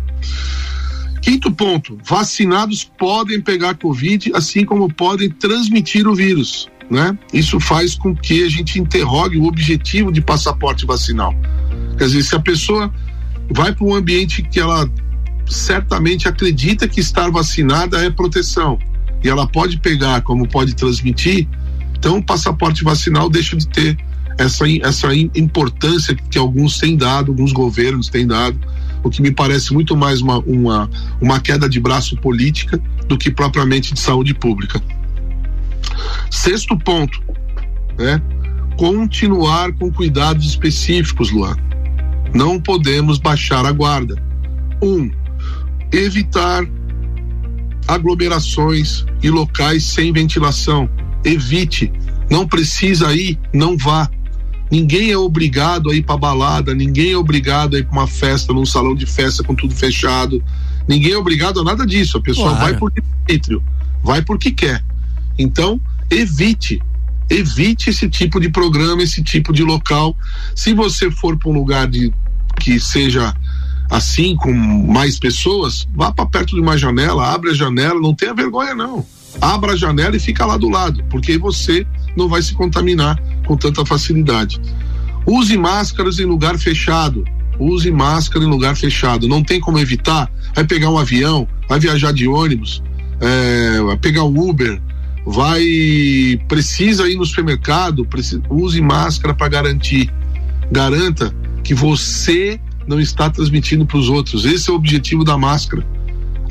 Quinto 1.23 1.49
ponto: 1.49 1.97
vacinados 2.03 2.83
podem 2.83 3.39
pegar 3.39 3.75
Covid, 3.75 4.31
assim 4.35 4.65
como 4.65 4.93
podem 4.93 5.29
transmitir 5.29 6.05
o 6.05 6.13
vírus. 6.13 6.69
Né? 6.91 7.17
Isso 7.33 7.59
faz 7.61 7.95
com 7.95 8.13
que 8.13 8.43
a 8.43 8.49
gente 8.49 8.77
interrogue 8.77 9.37
o 9.37 9.45
objetivo 9.45 10.11
de 10.11 10.21
passaporte 10.21 10.85
vacinal. 10.85 11.33
Quer 11.97 12.05
dizer, 12.05 12.23
se 12.23 12.35
a 12.35 12.39
pessoa 12.39 12.93
vai 13.49 13.73
para 13.73 13.85
um 13.85 13.95
ambiente 13.95 14.43
que 14.43 14.59
ela 14.59 14.87
certamente 15.47 16.27
acredita 16.27 16.87
que 16.87 16.99
estar 16.99 17.31
vacinada 17.31 18.03
é 18.03 18.09
proteção 18.09 18.77
e 19.23 19.29
ela 19.29 19.47
pode 19.47 19.77
pegar, 19.77 20.21
como 20.21 20.47
pode 20.47 20.75
transmitir, 20.75 21.47
então 21.97 22.17
o 22.17 22.23
passaporte 22.23 22.83
vacinal 22.83 23.29
deixa 23.29 23.55
de 23.55 23.67
ter 23.69 23.97
essa, 24.37 24.65
essa 24.81 25.15
importância 25.15 26.13
que 26.15 26.37
alguns 26.37 26.77
têm 26.77 26.97
dado, 26.97 27.31
alguns 27.31 27.53
governos 27.53 28.09
têm 28.09 28.27
dado, 28.27 28.59
o 29.03 29.09
que 29.09 29.21
me 29.21 29.31
parece 29.31 29.73
muito 29.73 29.95
mais 29.95 30.21
uma, 30.21 30.39
uma, 30.39 30.89
uma 31.21 31.39
queda 31.39 31.67
de 31.69 31.79
braço 31.79 32.15
política 32.17 32.81
do 33.07 33.17
que 33.17 33.29
propriamente 33.29 33.93
de 33.93 33.99
saúde 33.99 34.33
pública. 34.33 34.81
Sexto 36.31 36.77
ponto, 36.77 37.21
né? 37.97 38.21
Continuar 38.77 39.71
com 39.73 39.91
cuidados 39.91 40.47
específicos, 40.47 41.29
Luan. 41.31 41.55
Não 42.33 42.59
podemos 42.59 43.19
baixar 43.19 43.65
a 43.65 43.71
guarda. 43.71 44.15
Um, 44.81 45.11
evitar 45.91 46.65
aglomerações 47.87 49.05
e 49.21 49.29
locais 49.29 49.83
sem 49.83 50.11
ventilação. 50.11 50.89
Evite. 51.23 51.91
Não 52.31 52.47
precisa 52.47 53.13
ir, 53.13 53.37
não 53.53 53.77
vá. 53.77 54.09
Ninguém 54.71 55.11
é 55.11 55.17
obrigado 55.17 55.89
a 55.89 55.95
ir 55.95 56.03
para 56.03 56.17
balada, 56.17 56.73
ninguém 56.73 57.11
é 57.11 57.17
obrigado 57.17 57.75
a 57.75 57.79
ir 57.79 57.83
para 57.83 57.93
uma 57.93 58.07
festa, 58.07 58.53
num 58.53 58.65
salão 58.65 58.95
de 58.95 59.05
festa 59.05 59.43
com 59.43 59.53
tudo 59.53 59.75
fechado. 59.75 60.43
Ninguém 60.87 61.13
é 61.13 61.17
obrigado 61.17 61.59
a 61.59 61.63
nada 61.63 61.85
disso. 61.85 62.17
A 62.17 62.21
pessoa 62.21 62.49
claro. 62.49 62.63
vai 62.63 62.77
por 62.77 62.91
livre 62.95 63.61
vai 64.03 64.21
porque 64.21 64.51
quer. 64.51 64.83
Então, 65.37 65.79
evite. 66.09 66.81
Evite 67.29 67.89
esse 67.89 68.09
tipo 68.09 68.39
de 68.39 68.49
programa, 68.49 69.01
esse 69.01 69.23
tipo 69.23 69.53
de 69.53 69.63
local. 69.63 70.15
Se 70.55 70.73
você 70.73 71.09
for 71.09 71.37
para 71.37 71.49
um 71.49 71.53
lugar 71.53 71.87
de, 71.87 72.13
que 72.59 72.79
seja 72.79 73.33
assim, 73.89 74.35
com 74.35 74.51
mais 74.51 75.17
pessoas, 75.17 75.87
vá 75.95 76.11
para 76.11 76.25
perto 76.25 76.55
de 76.55 76.61
uma 76.61 76.77
janela, 76.77 77.33
abre 77.33 77.51
a 77.51 77.53
janela, 77.53 77.99
não 77.99 78.13
tenha 78.13 78.33
vergonha, 78.33 78.75
não. 78.75 79.05
Abra 79.41 79.73
a 79.73 79.75
janela 79.75 80.15
e 80.15 80.19
fica 80.19 80.45
lá 80.45 80.57
do 80.57 80.69
lado, 80.69 81.03
porque 81.09 81.37
você 81.37 81.87
não 82.15 82.27
vai 82.27 82.41
se 82.41 82.53
contaminar 82.53 83.21
com 83.45 83.57
tanta 83.57 83.85
facilidade. 83.85 84.59
Use 85.25 85.57
máscaras 85.57 86.19
em 86.19 86.25
lugar 86.25 86.57
fechado. 86.57 87.23
Use 87.59 87.89
máscara 87.91 88.43
em 88.43 88.47
lugar 88.47 88.75
fechado. 88.75 89.27
Não 89.27 89.43
tem 89.43 89.59
como 89.59 89.79
evitar. 89.79 90.31
Vai 90.55 90.65
pegar 90.65 90.89
um 90.89 90.97
avião, 90.97 91.47
vai 91.67 91.79
viajar 91.79 92.11
de 92.13 92.27
ônibus, 92.27 92.83
é, 93.19 93.81
vai 93.81 93.97
pegar 93.97 94.23
um 94.23 94.49
Uber, 94.49 94.81
vai 95.25 95.63
precisa 96.47 97.09
ir 97.09 97.15
no 97.15 97.25
supermercado, 97.25 98.05
precisa, 98.05 98.41
use 98.49 98.81
máscara 98.81 99.33
para 99.33 99.47
garantir. 99.47 100.11
Garanta 100.71 101.33
que 101.63 101.73
você 101.73 102.59
não 102.87 102.99
está 102.99 103.29
transmitindo 103.29 103.85
para 103.85 103.97
os 103.97 104.09
outros. 104.09 104.45
Esse 104.45 104.69
é 104.69 104.73
o 104.73 104.75
objetivo 104.75 105.23
da 105.23 105.37
máscara. 105.37 105.85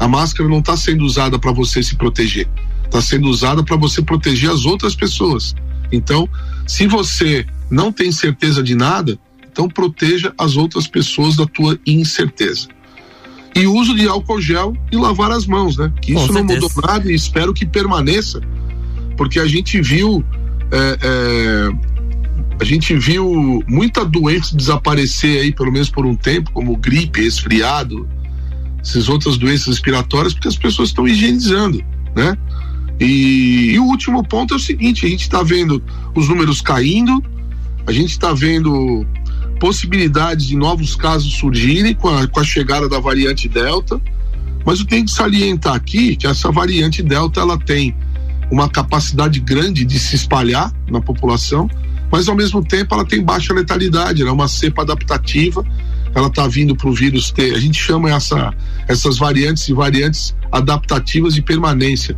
A 0.00 0.08
máscara 0.08 0.48
não 0.48 0.58
está 0.58 0.76
sendo 0.76 1.04
usada 1.04 1.38
para 1.38 1.52
você 1.52 1.82
se 1.82 1.94
proteger, 1.96 2.48
está 2.92 3.00
sendo 3.00 3.28
usada 3.28 3.62
para 3.64 3.76
você 3.76 4.02
proteger 4.02 4.50
as 4.50 4.66
outras 4.66 4.94
pessoas. 4.94 5.54
Então, 5.90 6.28
se 6.66 6.86
você 6.86 7.46
não 7.70 7.90
tem 7.90 8.12
certeza 8.12 8.62
de 8.62 8.74
nada, 8.74 9.18
então 9.50 9.66
proteja 9.68 10.32
as 10.38 10.56
outras 10.56 10.86
pessoas 10.86 11.36
da 11.36 11.46
tua 11.46 11.78
incerteza. 11.86 12.68
E 13.54 13.66
uso 13.66 13.94
de 13.94 14.06
álcool 14.06 14.40
gel 14.40 14.74
e 14.90 14.96
lavar 14.96 15.30
as 15.30 15.46
mãos, 15.46 15.76
né? 15.76 15.92
Que 16.00 16.12
isso 16.12 16.32
não 16.32 16.44
mudou 16.44 16.70
nada 16.86 17.10
e 17.10 17.14
espero 17.14 17.52
que 17.52 17.66
permaneça, 17.66 18.40
porque 19.16 19.38
a 19.38 19.46
gente 19.46 19.80
viu 19.80 20.24
é, 20.70 20.98
é, 21.02 21.92
a 22.60 22.64
gente 22.64 22.96
viu 22.96 23.62
muita 23.66 24.04
doença 24.04 24.56
desaparecer 24.56 25.42
aí, 25.42 25.52
pelo 25.52 25.70
menos 25.70 25.90
por 25.90 26.06
um 26.06 26.14
tempo, 26.14 26.50
como 26.52 26.76
gripe, 26.76 27.22
resfriado, 27.22 28.08
essas 28.80 29.08
outras 29.08 29.36
doenças 29.36 29.66
respiratórias, 29.66 30.32
porque 30.32 30.48
as 30.48 30.56
pessoas 30.56 30.88
estão 30.88 31.06
higienizando, 31.06 31.82
né? 32.16 32.36
E, 33.00 33.72
e, 33.72 33.78
o 33.78 33.84
último 33.84 34.22
ponto 34.22 34.54
é 34.54 34.56
o 34.56 34.60
seguinte: 34.60 35.06
a 35.06 35.08
gente 35.08 35.22
está 35.22 35.42
vendo 35.42 35.82
os 36.14 36.28
números 36.28 36.60
caindo, 36.60 37.22
a 37.86 37.92
gente 37.92 38.10
está 38.10 38.32
vendo 38.32 39.06
possibilidades 39.58 40.46
de 40.46 40.56
novos 40.56 40.96
casos 40.96 41.34
surgirem 41.34 41.94
com 41.94 42.08
a, 42.08 42.26
com 42.26 42.40
a 42.40 42.44
chegada 42.44 42.88
da 42.88 42.98
variante 42.98 43.48
Delta, 43.48 44.00
mas 44.64 44.80
eu 44.80 44.86
tenho 44.86 45.04
que 45.04 45.10
salientar 45.10 45.74
aqui 45.74 46.16
que 46.16 46.26
essa 46.26 46.50
variante 46.50 47.02
Delta 47.02 47.40
ela 47.40 47.58
tem 47.58 47.94
uma 48.50 48.68
capacidade 48.68 49.40
grande 49.40 49.84
de 49.84 49.98
se 49.98 50.14
espalhar 50.14 50.72
na 50.88 51.00
população, 51.00 51.70
mas 52.10 52.28
ao 52.28 52.34
mesmo 52.34 52.62
tempo 52.62 52.94
ela 52.94 53.04
tem 53.04 53.22
baixa 53.22 53.54
letalidade, 53.54 54.20
ela 54.20 54.30
é 54.30 54.34
uma 54.34 54.48
cepa 54.48 54.82
adaptativa, 54.82 55.64
ela 56.14 56.26
está 56.26 56.46
vindo 56.46 56.76
para 56.76 56.88
o 56.88 56.92
vírus 56.92 57.30
ter, 57.30 57.54
a 57.54 57.58
gente 57.58 57.80
chama 57.80 58.10
essa, 58.10 58.52
essas 58.86 59.16
variantes 59.16 59.66
de 59.66 59.72
variantes 59.72 60.36
adaptativas 60.50 61.34
de 61.34 61.40
permanência, 61.40 62.16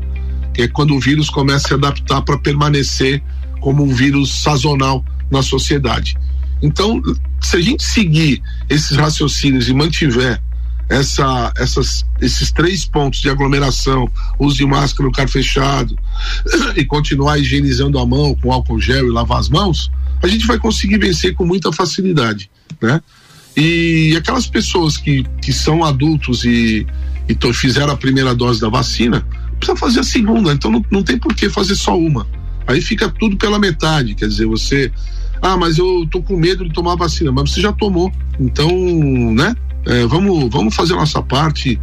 que 0.55 0.63
é 0.63 0.69
quando 0.69 0.95
o 0.95 1.01
vírus 1.01 1.29
começa 1.29 1.67
a 1.67 1.69
se 1.69 1.75
adaptar 1.75 2.23
para 2.23 2.39
permanecer 2.39 3.23
como 3.61 3.83
um 3.83 3.95
vírus 3.95 4.43
sazonal 4.43 5.05
na 5.31 5.43
sociedade. 5.43 6.17
Então, 6.63 7.03
se 7.41 7.57
a 7.57 7.61
gente 7.61 7.83
seguir 7.83 8.41
esses 8.71 8.97
raciocínios 8.97 9.69
e 9.69 9.75
mantiver 9.75 10.41
essa, 10.89 11.53
essas, 11.57 12.05
esses 12.21 12.53
três 12.53 12.85
pontos 12.85 13.21
de 13.21 13.29
aglomeração, 13.29 14.11
uso 14.39 14.57
de 14.57 14.67
máscara 14.67 15.05
no 15.05 15.11
lugar 15.11 15.29
fechado 15.29 15.99
e 16.77 16.85
continuar 16.85 17.39
higienizando 17.39 17.99
a 17.99 18.07
mão 18.07 18.35
com 18.35 18.53
álcool 18.53 18.81
gel 18.81 19.07
e 19.07 19.11
lavar 19.11 19.39
as 19.39 19.49
mãos, 19.49 19.91
a 20.23 20.29
gente 20.29 20.47
vai 20.47 20.59
conseguir 20.59 20.99
vencer 20.99 21.35
com 21.35 21.45
muita 21.45 21.73
facilidade, 21.73 22.51
né? 22.81 23.01
E 23.57 24.17
aquelas 24.17 24.47
pessoas 24.47 24.97
que, 24.97 25.25
que 25.41 25.53
são 25.53 25.85
adultos 25.85 26.45
e, 26.45 26.87
e 27.29 27.53
fizeram 27.53 27.93
a 27.93 27.97
primeira 27.97 28.35
dose 28.35 28.61
da 28.61 28.69
vacina, 28.69 29.25
precisa 29.65 29.77
fazer 29.77 30.01
a 30.01 30.05
segunda, 30.05 30.53
então 30.53 30.71
não, 30.71 30.85
não 30.91 31.03
tem 31.03 31.19
por 31.19 31.35
que 31.35 31.49
fazer 31.49 31.75
só 31.75 31.99
uma. 31.99 32.27
Aí 32.67 32.81
fica 32.81 33.09
tudo 33.09 33.37
pela 33.37 33.59
metade, 33.59 34.15
quer 34.15 34.29
dizer, 34.29 34.47
você 34.47 34.91
ah, 35.43 35.57
mas 35.57 35.77
eu 35.77 36.07
tô 36.11 36.23
com 36.23 36.37
medo 36.37 36.65
de 36.65 36.73
tomar 36.73 36.95
vacina, 36.95 37.31
mas 37.31 37.51
você 37.51 37.61
já 37.61 37.71
tomou. 37.71 38.11
Então, 38.41 38.71
né? 39.35 39.55
É, 39.87 40.07
vamos, 40.07 40.51
vamos 40.51 40.75
fazer 40.75 40.95
a 40.95 40.97
nossa 40.97 41.21
parte 41.23 41.79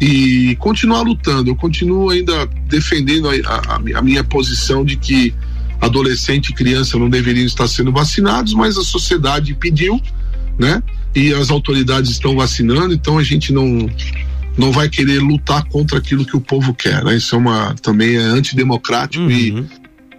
e 0.00 0.56
continuar 0.58 1.02
lutando. 1.02 1.48
Eu 1.48 1.54
continuo 1.54 2.10
ainda 2.10 2.46
defendendo 2.66 3.28
a, 3.28 3.34
a, 3.34 3.98
a 3.98 4.02
minha 4.02 4.24
posição 4.24 4.84
de 4.84 4.96
que 4.96 5.32
adolescente 5.80 6.48
e 6.48 6.52
criança 6.52 6.98
não 6.98 7.08
deveriam 7.08 7.46
estar 7.46 7.68
sendo 7.68 7.92
vacinados, 7.92 8.52
mas 8.54 8.76
a 8.76 8.82
sociedade 8.82 9.54
pediu, 9.54 10.02
né? 10.58 10.82
E 11.14 11.32
as 11.32 11.50
autoridades 11.50 12.10
estão 12.10 12.34
vacinando, 12.34 12.92
então 12.92 13.16
a 13.16 13.22
gente 13.22 13.52
não 13.52 13.88
não 14.58 14.72
vai 14.72 14.88
querer 14.88 15.20
lutar 15.20 15.64
contra 15.68 15.98
aquilo 15.98 16.26
que 16.26 16.36
o 16.36 16.40
povo 16.40 16.74
quer, 16.74 17.04
né? 17.04 17.16
Isso 17.16 17.36
é 17.36 17.38
uma 17.38 17.74
também 17.80 18.16
é 18.16 18.20
antidemocrático 18.20 19.24
uhum. 19.24 19.30
e 19.30 19.66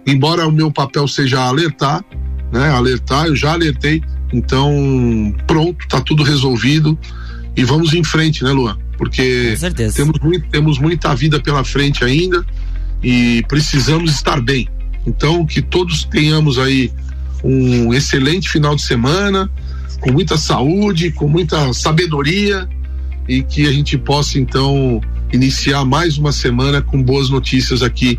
embora 0.06 0.48
o 0.48 0.52
meu 0.52 0.72
papel 0.72 1.06
seja 1.06 1.40
alertar, 1.40 2.02
né? 2.50 2.70
Alertar, 2.70 3.26
eu 3.26 3.36
já 3.36 3.52
alertei, 3.52 4.02
então, 4.32 5.34
pronto, 5.46 5.86
tá 5.88 6.00
tudo 6.00 6.22
resolvido 6.22 6.98
e 7.54 7.62
vamos 7.64 7.92
em 7.92 8.02
frente, 8.02 8.42
né, 8.42 8.50
Luan? 8.50 8.78
Porque 8.96 9.54
temos, 9.94 10.18
muito, 10.20 10.48
temos 10.48 10.78
muita 10.78 11.14
vida 11.14 11.40
pela 11.40 11.62
frente 11.62 12.02
ainda 12.02 12.44
e 13.02 13.44
precisamos 13.46 14.10
estar 14.12 14.40
bem. 14.40 14.68
Então, 15.06 15.44
que 15.44 15.60
todos 15.60 16.04
tenhamos 16.04 16.58
aí 16.58 16.90
um 17.42 17.92
excelente 17.92 18.48
final 18.48 18.76
de 18.76 18.82
semana, 18.82 19.50
com 20.00 20.12
muita 20.12 20.36
saúde, 20.36 21.10
com 21.10 21.28
muita 21.28 21.72
sabedoria 21.72 22.68
e 23.28 23.42
que 23.42 23.66
a 23.66 23.72
gente 23.72 23.96
possa 23.96 24.38
então 24.38 25.00
iniciar 25.32 25.84
mais 25.84 26.18
uma 26.18 26.32
semana 26.32 26.82
com 26.82 27.02
boas 27.02 27.30
notícias 27.30 27.82
aqui 27.82 28.18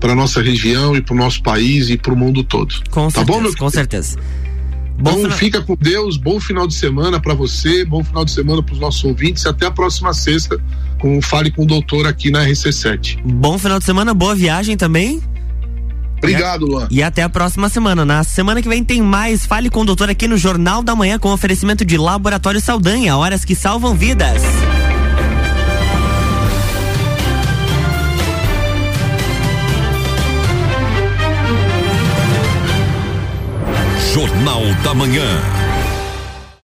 para 0.00 0.14
nossa 0.14 0.42
região 0.42 0.94
e 0.94 1.00
para 1.00 1.14
o 1.14 1.16
nosso 1.16 1.42
país 1.42 1.88
e 1.88 1.96
para 1.96 2.12
o 2.12 2.16
mundo 2.16 2.44
todo. 2.44 2.74
Com 2.90 3.08
tá 3.08 3.20
certeza, 3.20 3.24
bom, 3.24 3.40
meu 3.40 3.56
com 3.56 3.70
certeza. 3.70 4.18
Bom 4.96 5.10
então 5.10 5.22
final... 5.22 5.38
fica 5.38 5.62
com 5.62 5.76
Deus, 5.80 6.16
bom 6.16 6.38
final 6.38 6.66
de 6.66 6.74
semana 6.74 7.18
para 7.18 7.34
você, 7.34 7.84
bom 7.84 8.04
final 8.04 8.24
de 8.24 8.30
semana 8.30 8.62
para 8.62 8.74
os 8.74 8.80
nossos 8.80 9.02
ouvintes. 9.04 9.44
Até 9.46 9.66
a 9.66 9.70
próxima 9.70 10.12
sexta 10.12 10.60
com 11.00 11.20
Fale 11.20 11.50
com 11.50 11.62
o 11.62 11.66
Doutor 11.66 12.06
aqui 12.06 12.30
na 12.30 12.46
RC7. 12.46 13.18
Bom 13.24 13.58
final 13.58 13.78
de 13.78 13.84
semana, 13.84 14.14
boa 14.14 14.34
viagem 14.34 14.76
também. 14.76 15.20
Obrigado, 16.24 16.66
Luan. 16.66 16.88
E 16.90 17.02
até 17.02 17.22
a 17.22 17.28
próxima 17.28 17.68
semana. 17.68 18.04
Na 18.04 18.24
semana 18.24 18.62
que 18.62 18.68
vem 18.68 18.84
tem 18.84 19.02
mais 19.02 19.46
Fale 19.46 19.70
com 19.70 19.80
o 19.80 19.84
Doutor 19.84 20.10
aqui 20.10 20.26
no 20.26 20.36
Jornal 20.36 20.82
da 20.82 20.94
Manhã 20.94 21.18
com 21.18 21.32
oferecimento 21.32 21.84
de 21.84 21.96
Laboratório 21.96 22.60
Saldanha, 22.60 23.16
horas 23.16 23.44
que 23.44 23.54
salvam 23.54 23.94
vidas. 23.94 24.42
Jornal 34.14 34.62
da 34.84 34.94
Manhã. 34.94 35.63